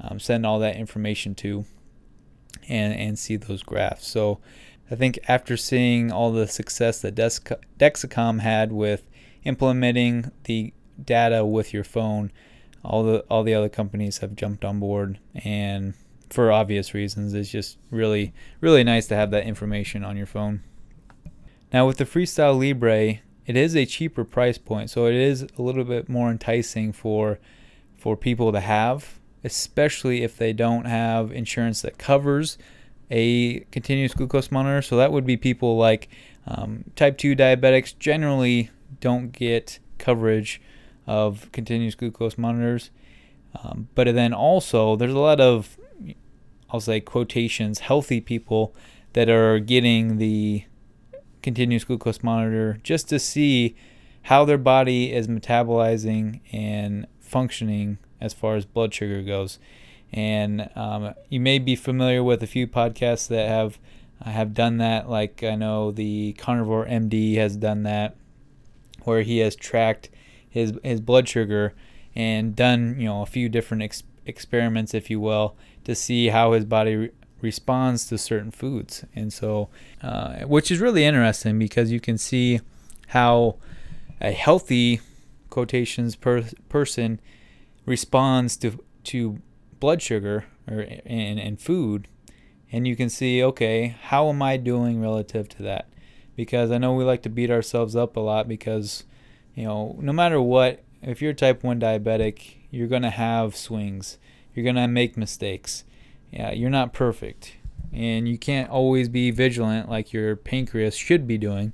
[0.00, 1.64] um, send all that information to
[2.68, 4.06] and, and see those graphs.
[4.06, 4.40] So
[4.90, 9.06] I think after seeing all the success that Dexcom had with
[9.44, 12.32] implementing the data with your phone,
[12.84, 15.94] all the all the other companies have jumped on board and
[16.30, 20.62] for obvious reasons it's just really really nice to have that information on your phone.
[21.72, 25.62] Now with the Freestyle Libre, it is a cheaper price point, so it is a
[25.62, 27.38] little bit more enticing for
[27.96, 32.58] for people to have especially if they don't have insurance that covers
[33.10, 34.82] a continuous glucose monitor.
[34.82, 36.08] So that would be people like
[36.46, 40.60] um, type 2 diabetics generally don't get coverage
[41.08, 42.90] of continuous glucose monitors.
[43.64, 45.78] Um, but then also, there's a lot of,
[46.70, 48.74] I'll say, quotations, healthy people
[49.14, 50.64] that are getting the
[51.42, 53.74] continuous glucose monitor just to see
[54.22, 59.58] how their body is metabolizing and functioning as far as blood sugar goes.
[60.12, 63.78] And um, you may be familiar with a few podcasts that have
[64.24, 65.08] uh, have done that.
[65.08, 68.16] Like I know the Carnivore MD has done that,
[69.04, 70.10] where he has tracked
[70.58, 71.74] his his blood sugar
[72.14, 76.52] and done you know a few different ex- experiments, if you will, to see how
[76.52, 79.04] his body re- responds to certain foods.
[79.16, 79.70] And so,
[80.02, 82.60] uh, which is really interesting because you can see
[83.08, 83.56] how
[84.20, 85.00] a healthy
[85.48, 87.20] quotations per person
[87.86, 89.38] responds to to
[89.80, 92.06] blood sugar or and, and food
[92.70, 95.88] and you can see okay how am i doing relative to that
[96.36, 99.04] because i know we like to beat ourselves up a lot because
[99.58, 104.18] you know no matter what if you're type 1 diabetic you're going to have swings.
[104.54, 105.84] You're going to make mistakes.
[106.30, 107.56] Yeah you're not perfect.
[107.92, 111.72] And you can't always be vigilant like your pancreas should be doing.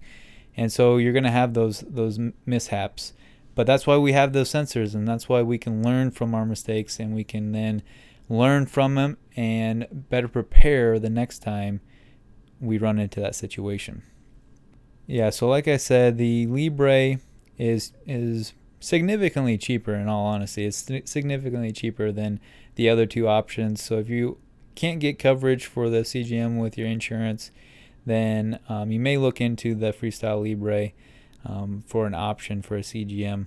[0.57, 3.13] And so you're going to have those those mishaps.
[3.55, 6.45] But that's why we have those sensors, and that's why we can learn from our
[6.45, 7.83] mistakes and we can then
[8.29, 11.81] learn from them and better prepare the next time
[12.61, 14.03] we run into that situation.
[15.07, 17.19] Yeah, so like I said, the Libre
[17.59, 20.67] is is significantly cheaper in all honesty.
[20.67, 22.41] It's significantly cheaper than
[22.75, 23.83] the other two options.
[23.83, 24.39] So if you
[24.75, 27.51] can't get coverage for the CGM with your insurance,
[28.05, 30.91] then um, you may look into the Freestyle Libre
[31.45, 33.47] um, for an option for a CGM.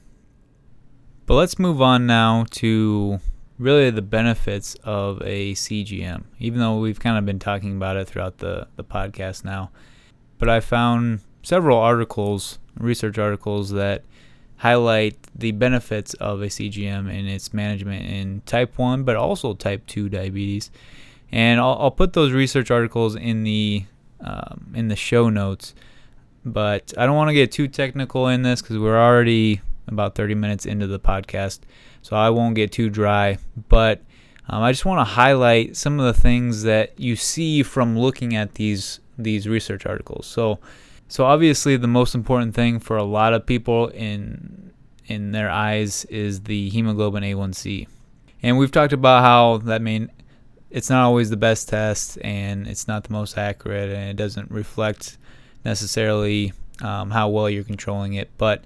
[1.26, 3.20] But let's move on now to
[3.60, 8.08] really the benefits of a CGM, even though we've kind of been talking about it
[8.08, 9.72] throughout the, the podcast now.
[10.38, 14.04] But I found several articles, research articles, that
[14.58, 19.86] highlight the benefits of a CGM and its management in type 1, but also type
[19.88, 20.72] 2 diabetes.
[21.32, 23.86] And I'll, I'll put those research articles in the
[24.20, 25.76] um, in the show notes
[26.54, 30.36] but I don't want to get too technical in this because we're already about 30
[30.36, 31.60] minutes into the podcast,
[32.02, 33.38] so I won't get too dry.
[33.70, 34.02] But
[34.48, 38.36] um, I just want to highlight some of the things that you see from looking
[38.36, 40.26] at these these research articles.
[40.28, 40.60] So,
[41.08, 44.72] so obviously the most important thing for a lot of people in
[45.06, 47.88] in their eyes is the hemoglobin A1C,
[48.44, 50.10] and we've talked about how that mean
[50.70, 54.52] it's not always the best test and it's not the most accurate and it doesn't
[54.52, 55.18] reflect
[55.64, 56.52] necessarily
[56.82, 58.64] um, how well you're controlling it, but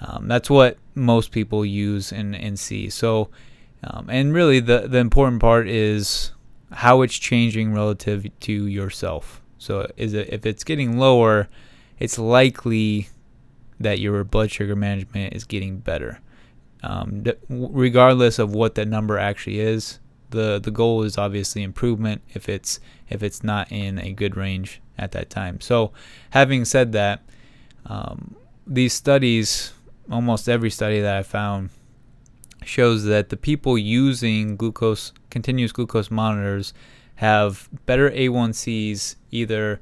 [0.00, 2.88] um, that's what most people use and, and see.
[2.88, 3.28] So,
[3.84, 6.32] um, and really the, the important part is
[6.72, 9.42] how it's changing relative to yourself.
[9.58, 11.48] So, is it, if it's getting lower,
[12.00, 13.08] it's likely
[13.78, 16.20] that your blood sugar management is getting better.
[16.82, 19.98] um, regardless of what that number actually is,
[20.30, 24.80] the the goal is obviously improvement if it's if it's not in a good range
[24.96, 25.60] at that time.
[25.60, 25.92] So,
[26.30, 27.22] having said that,
[27.86, 28.36] um,
[28.66, 29.72] these studies,
[30.10, 31.70] almost every study that I found,
[32.64, 36.72] shows that the people using glucose continuous glucose monitors
[37.16, 39.80] have better A1Cs either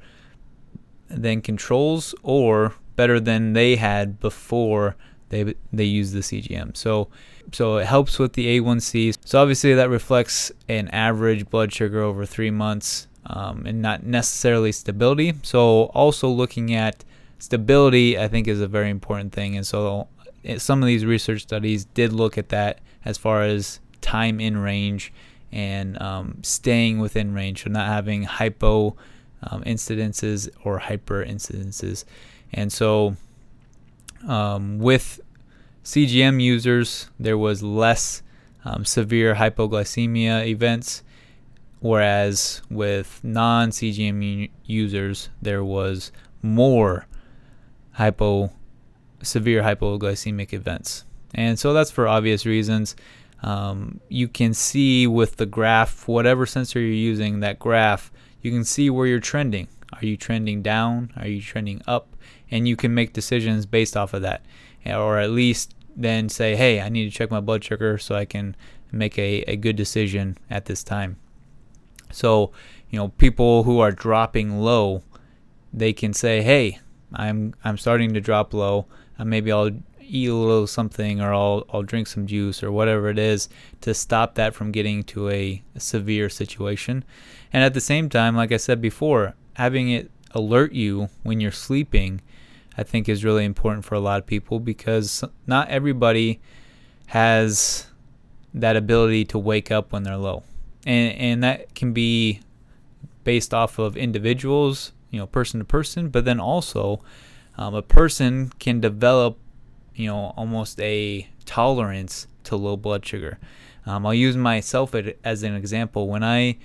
[1.08, 4.96] than controls or better than they had before
[5.30, 6.76] they they used the CGM.
[6.76, 7.08] So
[7.52, 9.16] so it helps with the A1C.
[9.24, 14.72] So obviously that reflects an average blood sugar over three months um, and not necessarily
[14.72, 15.34] stability.
[15.42, 17.04] So also looking at
[17.38, 19.56] stability, I think, is a very important thing.
[19.56, 20.08] And so
[20.44, 24.58] eh, some of these research studies did look at that as far as time in
[24.58, 25.12] range
[25.50, 28.94] and um, staying within range, so not having hypo
[29.42, 32.04] um, incidences or hyper incidences.
[32.52, 33.16] And so
[34.26, 35.20] um, with
[35.84, 38.22] CGM users, there was less
[38.64, 41.02] um, severe hypoglycemia events,
[41.80, 46.12] whereas with non CGM users, there was
[46.42, 47.06] more
[47.92, 48.52] hypo
[49.22, 51.04] severe hypoglycemic events.
[51.34, 52.96] And so that's for obvious reasons.
[53.42, 58.10] Um, you can see with the graph, whatever sensor you're using, that graph,
[58.48, 59.68] you can see where you're trending.
[59.92, 61.12] Are you trending down?
[61.16, 62.16] Are you trending up?
[62.50, 64.42] And you can make decisions based off of that.
[64.86, 68.24] Or at least then say, hey, I need to check my blood sugar so I
[68.24, 68.56] can
[68.90, 71.18] make a, a good decision at this time.
[72.10, 72.52] So,
[72.88, 75.02] you know, people who are dropping low,
[75.74, 76.78] they can say, hey,
[77.12, 78.86] I'm I'm starting to drop low.
[79.18, 79.72] Uh, maybe I'll
[80.08, 83.48] eat a little something or I'll I'll drink some juice or whatever it is
[83.82, 87.04] to stop that from getting to a, severe situation.
[87.52, 91.52] And at the same time, like I said before, having it alert you when you're
[91.52, 92.20] sleeping
[92.78, 96.40] I think is really important for a lot of people because not everybody
[97.06, 97.88] has
[98.54, 100.44] that ability to wake up when they're low.
[100.86, 102.40] And and that can be
[103.24, 107.02] based off of individuals, you know, person to person, but then also
[107.58, 109.36] um, a person can develop,
[109.98, 113.38] you know, almost a tolerance to low blood sugar.
[113.84, 114.94] Um, I'll use myself
[115.24, 116.08] as an example.
[116.08, 116.56] When I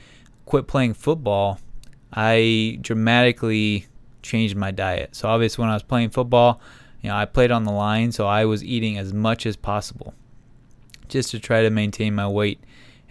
[0.46, 1.60] quit playing football,
[2.12, 3.88] I dramatically
[4.22, 5.16] changed my diet.
[5.16, 6.62] So obviously when I was playing football,
[7.02, 10.14] you know, I played on the line, so I was eating as much as possible
[11.10, 12.60] just to try to maintain my weight.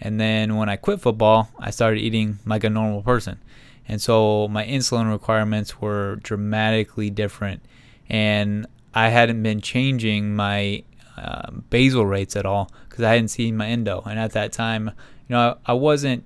[0.00, 3.40] And then when I quit football, I started eating like a normal person.
[3.88, 7.62] And so my insulin requirements were dramatically different.
[8.08, 10.84] And I hadn't been changing my
[11.16, 14.02] uh, basal rates at all because I hadn't seen my endo.
[14.06, 14.90] And at that time,
[15.28, 16.24] you know, I, I wasn't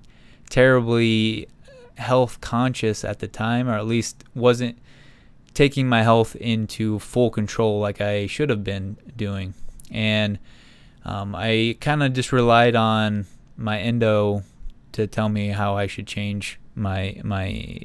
[0.48, 1.48] terribly
[1.96, 4.78] health conscious at the time, or at least wasn't
[5.54, 9.54] taking my health into full control like I should have been doing.
[9.90, 10.38] And
[11.04, 14.42] um, I kind of just relied on my endo
[14.92, 17.76] to tell me how I should change my my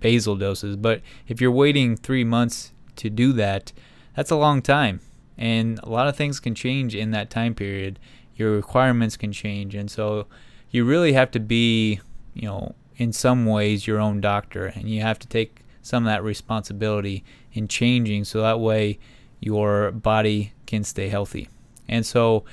[0.00, 0.76] basal doses.
[0.76, 3.72] But if you're waiting three months to do that,
[4.14, 5.00] that's a long time,
[5.36, 7.98] and a lot of things can change in that time period.
[8.36, 10.26] Your requirements can change, and so
[10.70, 12.00] you really have to be,
[12.34, 16.12] you know, in some ways your own doctor, and you have to take some of
[16.12, 18.98] that responsibility in changing so that way
[19.40, 21.48] your body can stay healthy.
[21.88, 22.44] And so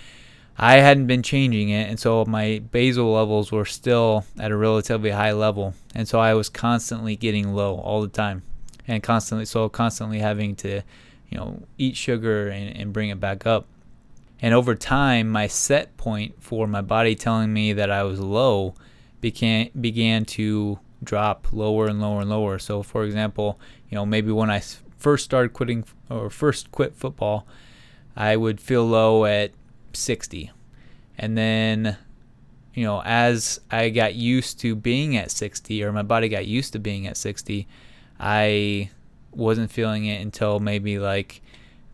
[0.58, 5.12] I hadn't been changing it, and so my basal levels were still at a relatively
[5.12, 8.44] high level, and so I was constantly getting low all the time,
[8.88, 10.82] and constantly so constantly having to,
[11.30, 13.68] you know, eat sugar and, and bring it back up.
[14.42, 18.74] And over time, my set point for my body telling me that I was low
[19.22, 22.60] began began to drop lower and lower and lower.
[22.60, 23.60] So, for example,
[23.90, 24.62] you know, maybe when I
[24.98, 27.46] first started quitting or first quit football,
[28.16, 29.52] I would feel low at
[29.94, 30.52] 60.
[31.18, 31.98] And then,
[32.74, 36.74] you know, as I got used to being at 60 or my body got used
[36.74, 37.68] to being at 60,
[38.20, 38.90] I
[39.40, 41.42] wasn't feeling it until maybe like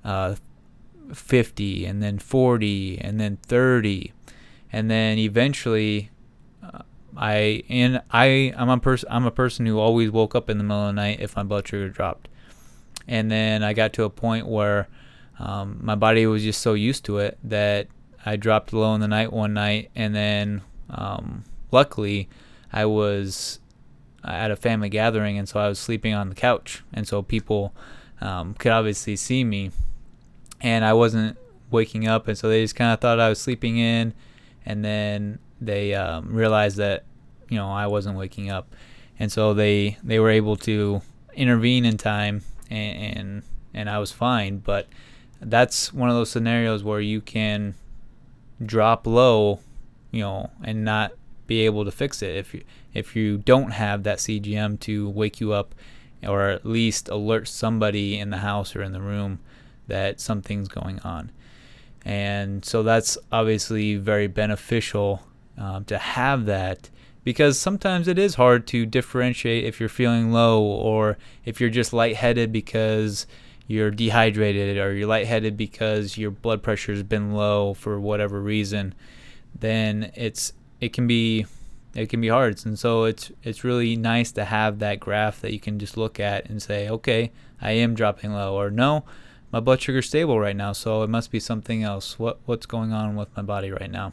[0.03, 0.35] uh,
[1.13, 4.11] 50 and then 40 and then 30.
[4.71, 6.11] And then eventually
[7.17, 10.63] I and I I'm a person I'm a person who always woke up in the
[10.63, 12.27] middle of the night if my blood sugar dropped,
[13.07, 14.87] and then I got to a point where
[15.39, 17.87] um, my body was just so used to it that
[18.25, 22.27] I dropped low in the night one night, and then um, luckily
[22.71, 23.59] I was
[24.27, 27.73] at a family gathering, and so I was sleeping on the couch, and so people
[28.21, 29.71] um, could obviously see me,
[30.61, 31.37] and I wasn't
[31.71, 34.13] waking up, and so they just kind of thought I was sleeping in,
[34.65, 37.05] and then they um, realized that
[37.49, 38.73] you know I wasn't waking up,
[39.19, 41.01] and so they they were able to
[41.35, 44.57] intervene in time, and and, and I was fine.
[44.57, 44.87] But
[45.41, 47.75] that's one of those scenarios where you can
[48.63, 49.59] drop low,
[50.11, 51.11] you know, and not
[51.47, 52.35] be able to fix it.
[52.35, 52.63] If you
[52.95, 55.75] if you don't have that CGM to wake you up
[56.23, 59.39] or at least alert somebody in the house or in the room
[59.87, 61.31] that something's going on.
[62.03, 65.21] And so that's obviously very beneficial
[65.57, 66.89] um, to have that
[67.23, 71.91] because sometimes it is hard to differentiate if you're feeling low or if you're just
[71.91, 73.25] lightheaded because
[73.67, 78.93] you're dehydrated or you're lightheaded because your blood pressure has been low for whatever reason
[79.59, 81.45] then it's it can be
[81.95, 82.63] it can be hard.
[82.65, 86.19] And so it's it's really nice to have that graph that you can just look
[86.19, 87.31] at and say okay
[87.61, 89.05] I am dropping low or no
[89.51, 92.19] my blood sugar's stable right now so it must be something else.
[92.19, 94.11] What what's going on with my body right now?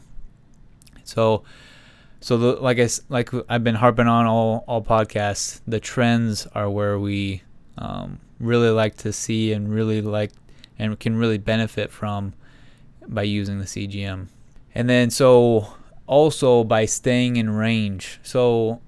[1.03, 1.43] So
[2.21, 6.69] so the, like I like I've been harping on all all podcasts the trends are
[6.69, 7.43] where we
[7.77, 10.31] um, really like to see and really like
[10.79, 12.33] and can really benefit from
[13.05, 14.27] by using the CGM
[14.73, 15.73] and then so
[16.13, 18.19] also by staying in range.
[18.21, 18.79] So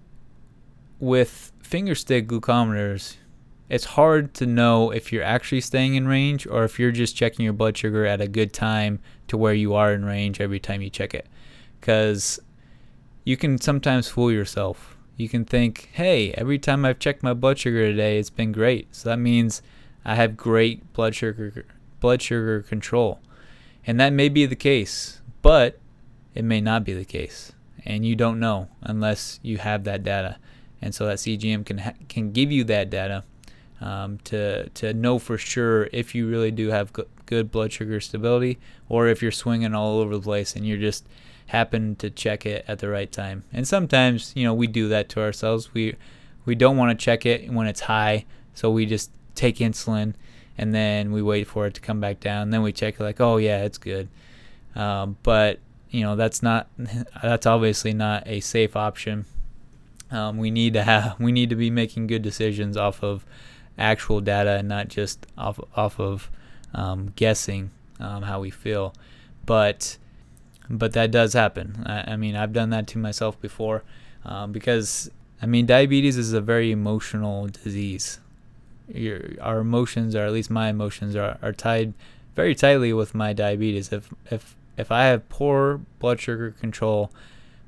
[0.99, 3.15] with fingerstick glucometers,
[3.67, 7.43] it's hard to know if you're actually staying in range or if you're just checking
[7.43, 10.83] your blood sugar at a good time to where you are in range every time
[10.83, 11.25] you check it.
[11.79, 12.39] Because
[13.23, 14.95] you can sometimes fool yourself.
[15.17, 18.93] You can think, hey, every time I've checked my blood sugar today, it's been great.
[18.93, 19.63] So that means
[20.05, 21.65] I have great blood sugar
[21.99, 23.19] blood sugar control.
[23.87, 25.79] And that may be the case, but
[26.35, 27.53] it may not be the case,
[27.85, 30.37] and you don't know unless you have that data.
[30.81, 33.23] And so that CGM can ha- can give you that data
[33.81, 37.99] um, to to know for sure if you really do have g- good blood sugar
[37.99, 38.59] stability,
[38.89, 41.07] or if you're swinging all over the place and you're just
[41.47, 43.43] happen to check it at the right time.
[43.53, 45.73] And sometimes, you know, we do that to ourselves.
[45.73, 45.95] We
[46.45, 50.13] we don't want to check it when it's high, so we just take insulin
[50.57, 52.49] and then we wait for it to come back down.
[52.49, 54.07] Then we check it like, oh yeah, it's good.
[54.75, 55.59] Um, but
[55.95, 56.67] you know that's not
[57.23, 59.25] that's obviously not a safe option.
[60.11, 63.25] Um, we need to have we need to be making good decisions off of
[63.77, 66.29] actual data and not just off off of
[66.73, 68.93] um, guessing um, how we feel.
[69.45, 69.97] But
[70.69, 71.83] but that does happen.
[71.85, 73.83] I, I mean, I've done that to myself before
[74.25, 75.09] um, because
[75.41, 78.19] I mean, diabetes is a very emotional disease.
[78.87, 81.93] Your, our emotions, or at least my emotions, are, are tied
[82.35, 83.93] very tightly with my diabetes.
[83.93, 87.11] If if if I have poor blood sugar control,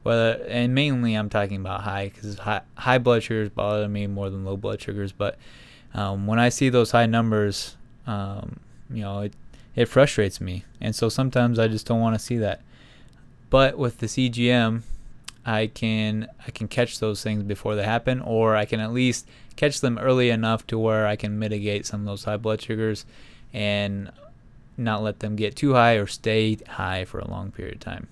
[0.04, 4.30] whether and mainly I'm talking about high because high, high blood sugars bother me more
[4.30, 5.12] than low blood sugars.
[5.12, 5.38] But
[5.94, 9.34] um, when I see those high numbers, um, you know, it
[9.76, 12.62] it frustrates me, and so sometimes I just don't want to see that.
[13.50, 14.82] But with the CGM,
[15.46, 19.28] I can I can catch those things before they happen, or I can at least
[19.56, 23.06] catch them early enough to where I can mitigate some of those high blood sugars,
[23.54, 24.12] and
[24.78, 28.08] not let them get too high or stay high for a long period of time.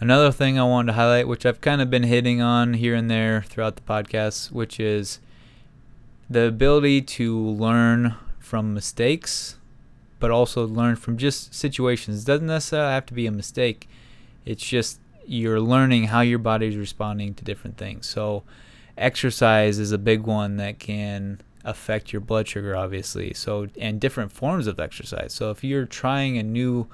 [0.00, 3.10] Another thing I wanted to highlight, which I've kind of been hitting on here and
[3.10, 5.20] there throughout the podcast, which is
[6.28, 9.56] the ability to learn from mistakes,
[10.20, 12.22] but also learn from just situations.
[12.22, 13.88] It doesn't necessarily have to be a mistake.
[14.44, 18.06] It's just you're learning how your body is responding to different things.
[18.06, 18.42] So,
[18.98, 23.32] exercise is a big one that can affect your blood sugar obviously.
[23.34, 25.32] So and different forms of exercise.
[25.32, 26.86] So if you're trying a new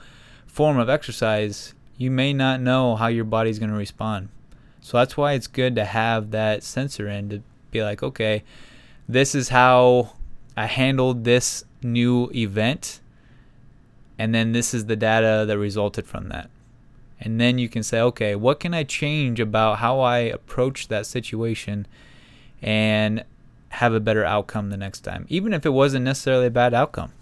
[0.46, 4.30] form of exercise you may not know how your body's going to respond.
[4.80, 8.42] So that's why it's good to have that sensor in to be like okay
[9.08, 10.12] this is how
[10.56, 13.00] i handled this new event
[14.18, 16.50] and then this is the data that resulted from that.
[17.18, 21.06] And then you can say okay what can i change about how i approach that
[21.06, 21.86] situation?
[22.62, 23.24] And
[23.70, 27.12] have a better outcome the next time, even if it wasn't necessarily a bad outcome.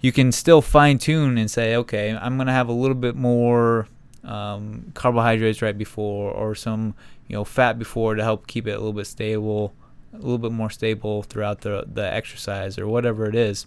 [0.00, 3.14] You can still fine tune and say, okay, I'm going to have a little bit
[3.14, 3.86] more
[4.24, 6.94] um, carbohydrates right before, or some
[7.28, 9.74] you know fat before to help keep it a little bit stable,
[10.12, 13.66] a little bit more stable throughout the the exercise or whatever it is.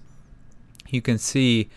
[0.88, 1.70] You can see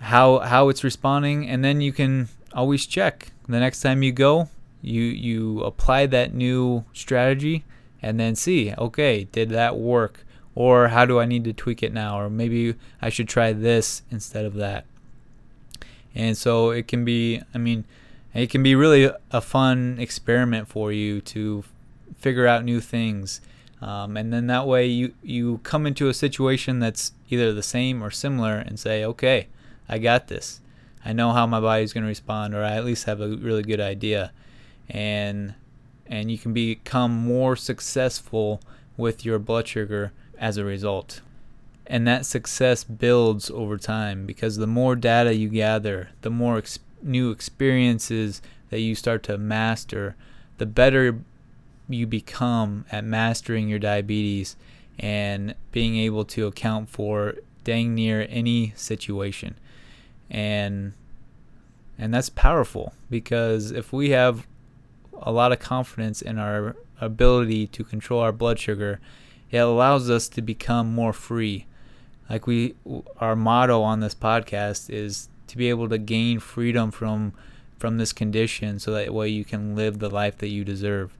[0.00, 4.48] how how it's responding, and then you can always check the next time you go.
[4.82, 7.64] You you apply that new strategy
[8.02, 10.24] and then see, okay, did that work?
[10.54, 12.20] Or how do I need to tweak it now?
[12.20, 14.84] Or maybe I should try this instead of that.
[16.14, 17.84] And so it can be, I mean,
[18.34, 21.64] it can be really a fun experiment for you to
[22.18, 23.40] figure out new things.
[23.80, 28.02] Um, and then that way you, you come into a situation that's either the same
[28.02, 29.48] or similar and say, okay,
[29.88, 30.60] I got this.
[31.04, 33.62] I know how my body's going to respond, or I at least have a really
[33.62, 34.32] good idea.
[34.88, 35.54] And
[36.12, 38.60] and you can become more successful
[38.98, 41.22] with your blood sugar as a result.
[41.86, 46.78] And that success builds over time because the more data you gather, the more ex-
[47.02, 50.14] new experiences that you start to master,
[50.58, 51.18] the better
[51.88, 54.54] you become at mastering your diabetes
[54.98, 59.54] and being able to account for dang near any situation.
[60.30, 60.92] And
[61.98, 64.46] and that's powerful because if we have
[65.22, 69.00] a lot of confidence in our ability to control our blood sugar,
[69.50, 71.66] it allows us to become more free.
[72.28, 72.74] Like we
[73.18, 77.32] our motto on this podcast is to be able to gain freedom from
[77.78, 81.16] from this condition so that way you can live the life that you deserve.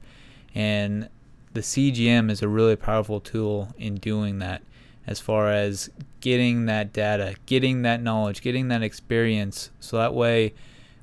[0.55, 1.09] And
[1.53, 4.63] the CGM is a really powerful tool in doing that
[5.05, 5.89] as far as
[6.21, 10.53] getting that data, getting that knowledge, getting that experience so that way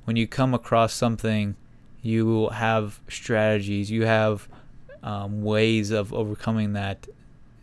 [0.05, 1.55] when you come across something
[2.01, 4.47] you have strategies, you have
[5.03, 7.07] um, ways of overcoming that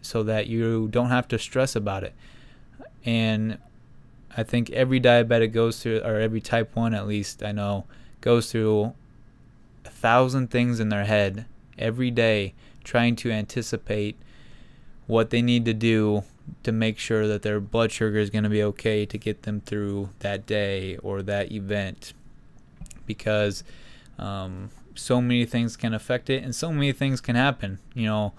[0.02, 2.14] so that you don't have to stress about it.
[3.04, 3.58] And
[4.36, 7.84] I think every diabetic goes through, or every type 1 at least, I know,
[8.20, 8.94] goes through
[9.84, 11.46] a thousand things in their head
[11.78, 14.16] every day trying to anticipate
[15.06, 16.22] what they need to do
[16.62, 19.60] to make sure that their blood sugar is going to be okay to get them
[19.60, 22.12] through that day or that event
[23.06, 23.64] because
[24.18, 27.78] um, so many things can affect it and so many things can happen.
[27.94, 28.32] You know,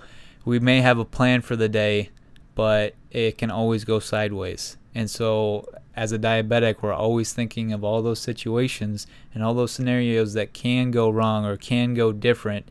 [0.45, 2.09] we may have a plan for the day,
[2.55, 4.77] but it can always go sideways.
[4.95, 9.71] And so, as a diabetic, we're always thinking of all those situations and all those
[9.71, 12.69] scenarios that can go wrong or can go different,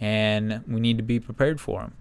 [0.00, 1.94] and we need to be prepared for them.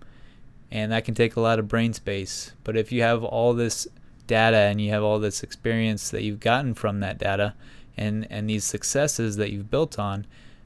[0.71, 2.51] And that can take a lot of brain space.
[2.63, 3.87] But if you have all this
[4.27, 7.53] data and you have all this experience that you've gotten from that data
[7.97, 10.25] and, and these successes that you've built on,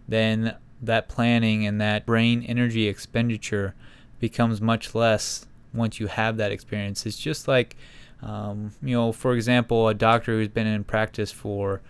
[0.09, 3.75] then that planning and that brain energy expenditure
[4.19, 7.05] becomes much less once you have that experience.
[7.05, 7.75] It's just like,
[8.21, 11.81] um, you know, for example, a doctor who's been in practice for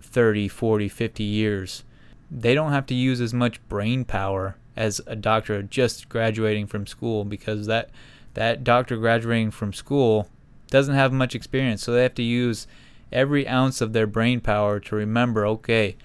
[0.00, 1.84] 30, 40, 50 years,
[2.30, 6.86] they don't have to use as much brain power as a doctor just graduating from
[6.86, 7.90] school because that
[8.34, 10.28] that doctor graduating from school
[10.68, 12.66] doesn't have much experience, so they have to use
[13.12, 15.96] every ounce of their brain power to remember, okay,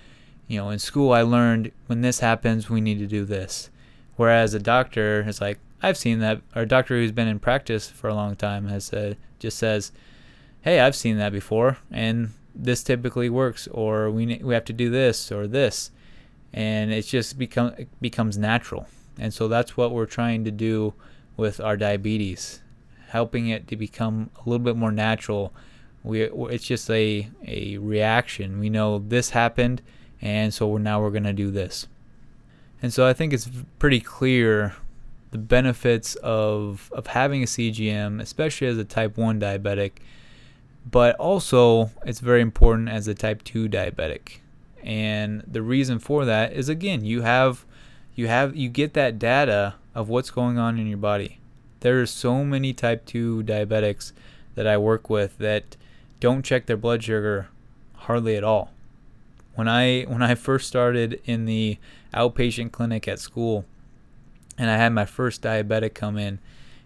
[0.50, 3.70] you know, in school I learned when this happens, we need to do this.
[4.18, 7.88] Whereas a doctor is like, I've seen that, or a doctor who's been in practice
[7.88, 9.93] for a long time has said, just says,
[10.62, 14.89] hey, I've seen that before, and this typically works, or we we have to do
[14.89, 15.91] this or this,
[16.52, 18.88] and it just become it becomes natural,
[19.18, 20.93] and so that's what we're trying to do
[21.38, 22.62] with our diabetes,
[23.08, 25.54] helping it to become a little bit more natural.
[26.04, 28.60] We it's just a a reaction.
[28.60, 29.82] We know this happened
[30.22, 31.88] and so we're, now we're going to do this.
[32.82, 34.76] And so I think it's pretty clear
[35.32, 39.93] the benefits of of having a CGM, especially as a type 1 diabetic,
[40.89, 44.38] but also it's very important as a type 2 diabetic.
[44.82, 47.65] And the reason for that is again, you have
[48.15, 51.39] you have you get that data of what's going on in your body.
[51.82, 54.13] There are so many type 2 diabetics
[54.55, 55.76] that I work with that
[56.20, 57.49] don't check their blood sugar
[57.93, 58.72] hardly at all
[59.60, 61.80] when I when I first started in the
[62.14, 63.66] outpatient clinic at school,
[64.57, 66.39] and I had my first diabetic come in,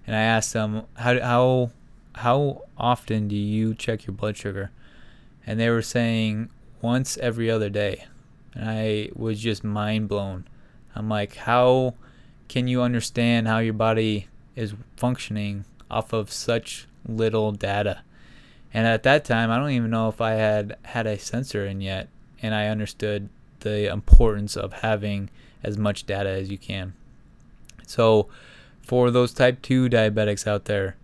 [0.08, 1.70] and I asked them how how
[2.16, 4.72] how often do you check your blood sugar,
[5.46, 6.50] and they were saying
[6.82, 8.06] once every other day,
[8.56, 10.48] and I was just mind blown.
[10.96, 11.94] I'm like, how
[12.48, 18.02] can you understand how your body is functioning off of such little data?
[18.74, 21.80] And at that time, I don't even know if I had had a sensor in
[21.80, 22.10] yet
[22.44, 23.30] and I understood
[23.62, 25.30] the importance of having
[25.64, 26.94] as much data as you can.
[27.88, 28.28] So,
[28.82, 30.98] for those type 2 diabetics out there,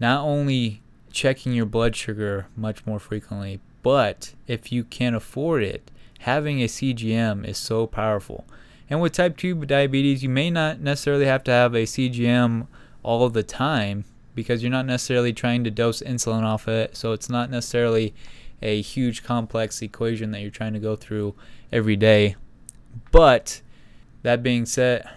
[0.00, 5.90] not only checking your blood sugar much more frequently, but if you can afford it,
[6.20, 8.44] having a CGM is so powerful.
[8.88, 12.68] And with type 2 diabetes, you may not necessarily have to have a CGM
[13.02, 14.04] all the time
[14.34, 16.96] because you're not necessarily trying to dose insulin off it.
[16.96, 18.14] So it's not necessarily
[18.62, 21.34] a huge complex equation that you're trying to go through
[21.72, 22.36] every day.
[23.10, 23.62] But
[24.22, 25.08] that being said,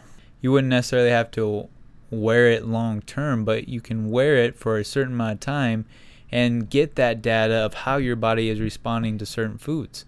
[0.42, 1.68] you wouldn't necessarily have to
[2.10, 5.86] wear it long term, but you can wear it for a certain amount of time
[6.32, 10.06] and get that data of how your body is responding to certain foods.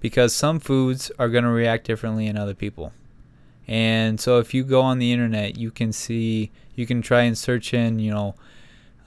[0.00, 2.92] Because some foods are going to react differently in other people.
[3.66, 7.36] And so if you go on the internet, you can see, you can try and
[7.36, 8.36] search in, you know,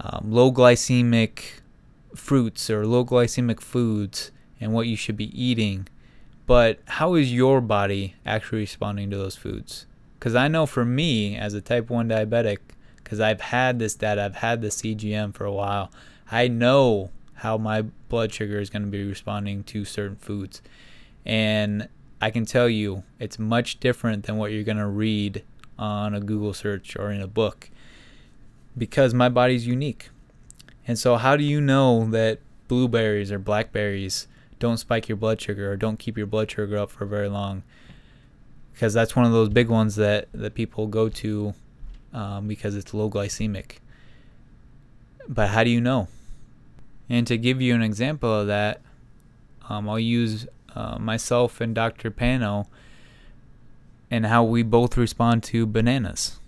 [0.01, 1.58] um, low glycemic
[2.15, 5.87] fruits or low glycemic foods and what you should be eating.
[6.45, 9.85] But how is your body actually responding to those foods?
[10.17, 12.57] Because I know for me, as a type 1 diabetic,
[12.97, 15.91] because I've had this data, I've had the CGM for a while,
[16.31, 20.61] I know how my blood sugar is going to be responding to certain foods.
[21.25, 21.87] And
[22.21, 25.43] I can tell you it's much different than what you're going to read
[25.77, 27.69] on a Google search or in a book
[28.77, 30.09] because my body's unique.
[30.89, 34.25] And so, how do you know that blueberries or blackberries
[34.57, 37.61] don't spike your blood sugar or don't keep your blood sugar up for very long?
[38.73, 41.53] Because that's one of those big ones that, that people go to
[42.11, 43.73] um, because it's low glycemic.
[45.27, 46.07] But how do you know?
[47.07, 48.81] And to give you an example of that,
[49.69, 52.09] um, I'll use uh, myself and Dr.
[52.09, 52.65] Pano
[54.09, 56.39] and how we both respond to bananas.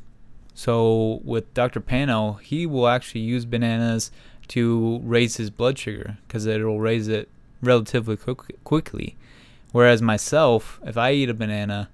[0.55, 1.79] So with Dr.
[1.79, 4.09] Pano, he will actually use bananas
[4.49, 7.29] to raise his blood sugar because it'll raise it
[7.61, 9.15] relatively quick- quickly.
[9.71, 11.89] Whereas myself, if I eat a banana,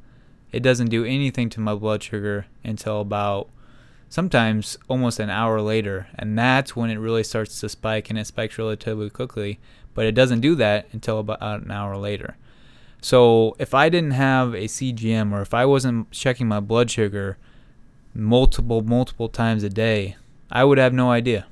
[0.52, 3.50] it doesn't do anything to my blood sugar until about
[4.10, 8.28] sometimes almost an hour later, and that's when it really starts to spike, and it
[8.28, 9.60] spikes relatively quickly.
[9.93, 12.38] But it doesn't do that until about an hour later.
[13.02, 17.38] So if I didn't have a CGM or if I wasn't checking my blood sugar
[18.14, 20.16] multiple, multiple times a day,
[20.52, 21.45] I would have no idea.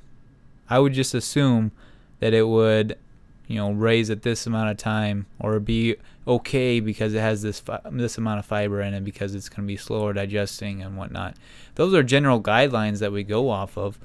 [0.68, 1.72] I would just assume
[2.20, 2.98] that it would,
[3.46, 5.96] you know, raise at this amount of time or be
[6.26, 9.62] okay because it has this fi- this amount of fiber in it because it's going
[9.62, 11.36] to be slower digesting and whatnot.
[11.76, 13.98] Those are general guidelines that we go off of,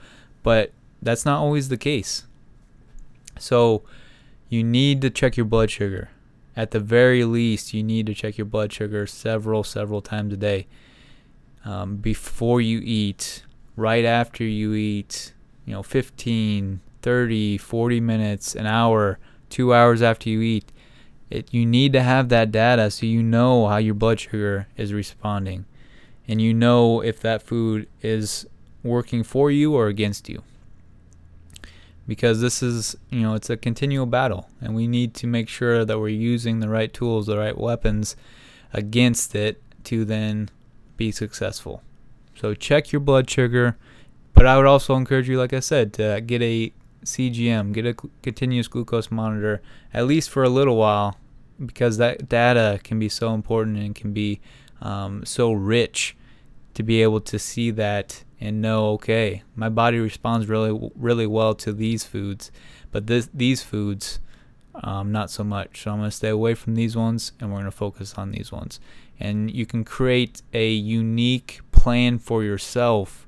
[0.43, 2.25] but that's not always the case.
[3.39, 3.83] So
[4.49, 6.09] you need to check your blood sugar.
[6.55, 10.37] At the very least, you need to check your blood sugar several, several times a
[10.37, 10.67] day.
[11.63, 13.43] Um, before you eat,
[13.75, 15.33] right after you eat,
[15.65, 20.71] you know, 15, 30, 40 minutes, an hour, two hours after you eat.
[21.29, 24.91] It, you need to have that data so you know how your blood sugar is
[24.91, 25.63] responding
[26.27, 28.45] and you know if that food is
[28.83, 30.43] working for you or against you
[32.07, 35.85] because this is you know it's a continual battle and we need to make sure
[35.85, 38.15] that we're using the right tools the right weapons
[38.73, 40.49] against it to then
[40.97, 41.81] be successful
[42.35, 43.77] so check your blood sugar
[44.41, 46.73] but i would also encourage you like i said to get a
[47.05, 49.61] cgm get a continuous glucose monitor
[49.93, 51.15] at least for a little while
[51.63, 54.41] because that data can be so important and can be
[54.81, 56.17] um, so rich
[56.73, 61.53] to be able to see that and know okay my body responds really really well
[61.53, 62.51] to these foods
[62.91, 64.19] but this these foods
[64.83, 65.83] um, not so much.
[65.83, 68.31] So i'm going to stay away from these ones and we're going to focus on
[68.31, 68.79] these ones.
[69.19, 73.27] And you can create a unique plan for yourself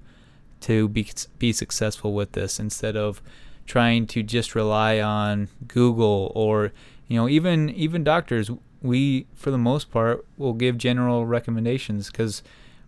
[0.64, 1.08] to be,
[1.40, 3.22] be successful with this instead of
[3.66, 6.72] trying to just rely on google or
[7.08, 8.50] you know even even doctors.
[8.82, 12.44] We for the most part will give general recommendations because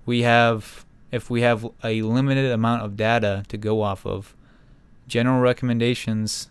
[0.06, 4.36] we have if we have a limited amount of data to go off of
[5.08, 6.50] general recommendations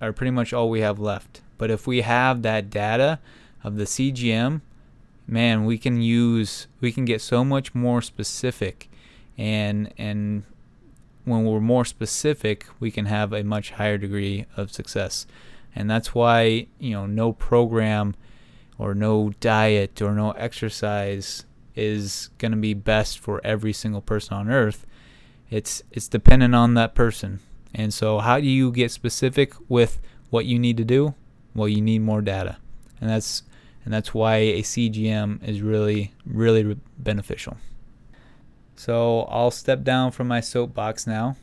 [0.00, 1.42] are pretty much all we have left.
[1.58, 3.20] But if we have that data
[3.62, 4.62] of the CGM
[5.28, 8.90] man we can use we can get so much more specific
[9.38, 10.42] and and
[11.24, 15.26] when we're more specific we can have a much higher degree of success
[15.74, 18.14] and that's why you know no program
[18.78, 21.44] or no diet or no exercise
[21.74, 24.86] is going to be best for every single person on earth.
[25.50, 27.40] It's it's dependent on that person.
[27.74, 29.98] And so how do you get specific with
[30.30, 31.14] what you need to do?
[31.54, 32.58] Well, you need more data.
[33.00, 33.42] And that's
[33.84, 37.56] and that's why a CGM is really really re- beneficial.
[38.76, 41.36] So I'll step down from my soapbox now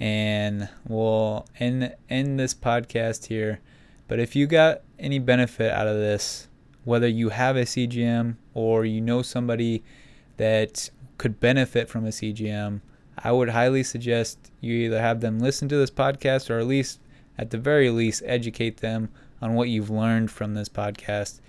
[0.00, 3.60] and we'll end end this podcast here.
[4.08, 6.48] But if you got any benefit out of this,
[6.84, 9.84] whether you have a CGM or you know somebody
[10.38, 12.80] that could benefit from a CGM,
[13.18, 16.98] I would highly suggest you either have them listen to this podcast or at least,
[17.36, 19.10] at the very least, educate them
[19.42, 21.40] on what you've learned from this podcast.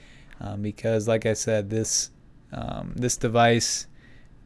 [0.42, 2.10] Um, because, like I said, this
[2.52, 3.88] um, this device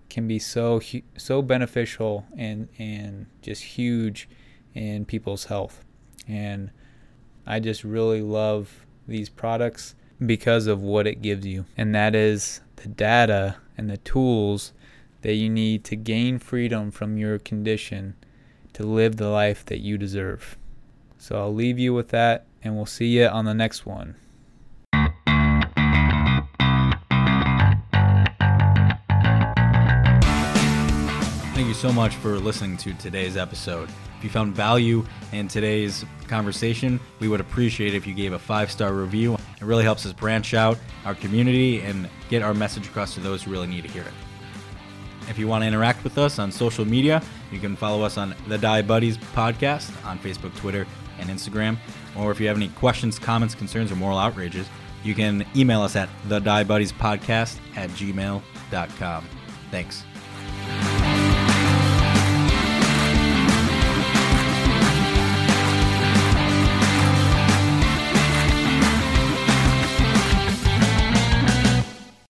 [0.09, 0.81] can be so
[1.17, 4.29] so beneficial and and just huge
[4.73, 5.83] in people's health.
[6.27, 6.71] And
[7.45, 9.95] I just really love these products
[10.25, 14.73] because of what it gives you, and that is the data and the tools
[15.21, 18.15] that you need to gain freedom from your condition
[18.73, 20.57] to live the life that you deserve.
[21.17, 24.15] So I'll leave you with that, and we'll see you on the next one.
[31.65, 33.89] Thank you so much for listening to today's episode.
[34.19, 38.37] If you found value in today's conversation, we would appreciate it if you gave a
[38.37, 39.33] five star review.
[39.33, 43.41] It really helps us branch out our community and get our message across to those
[43.41, 44.13] who really need to hear it.
[45.27, 48.35] If you want to interact with us on social media, you can follow us on
[48.47, 50.85] the Diabuddies podcast on Facebook, Twitter,
[51.17, 51.79] and Instagram.
[52.15, 54.67] Or if you have any questions, comments, concerns, or moral outrages,
[55.03, 59.27] you can email us at the Diabuddies podcast at gmail.com.
[59.71, 60.03] Thanks.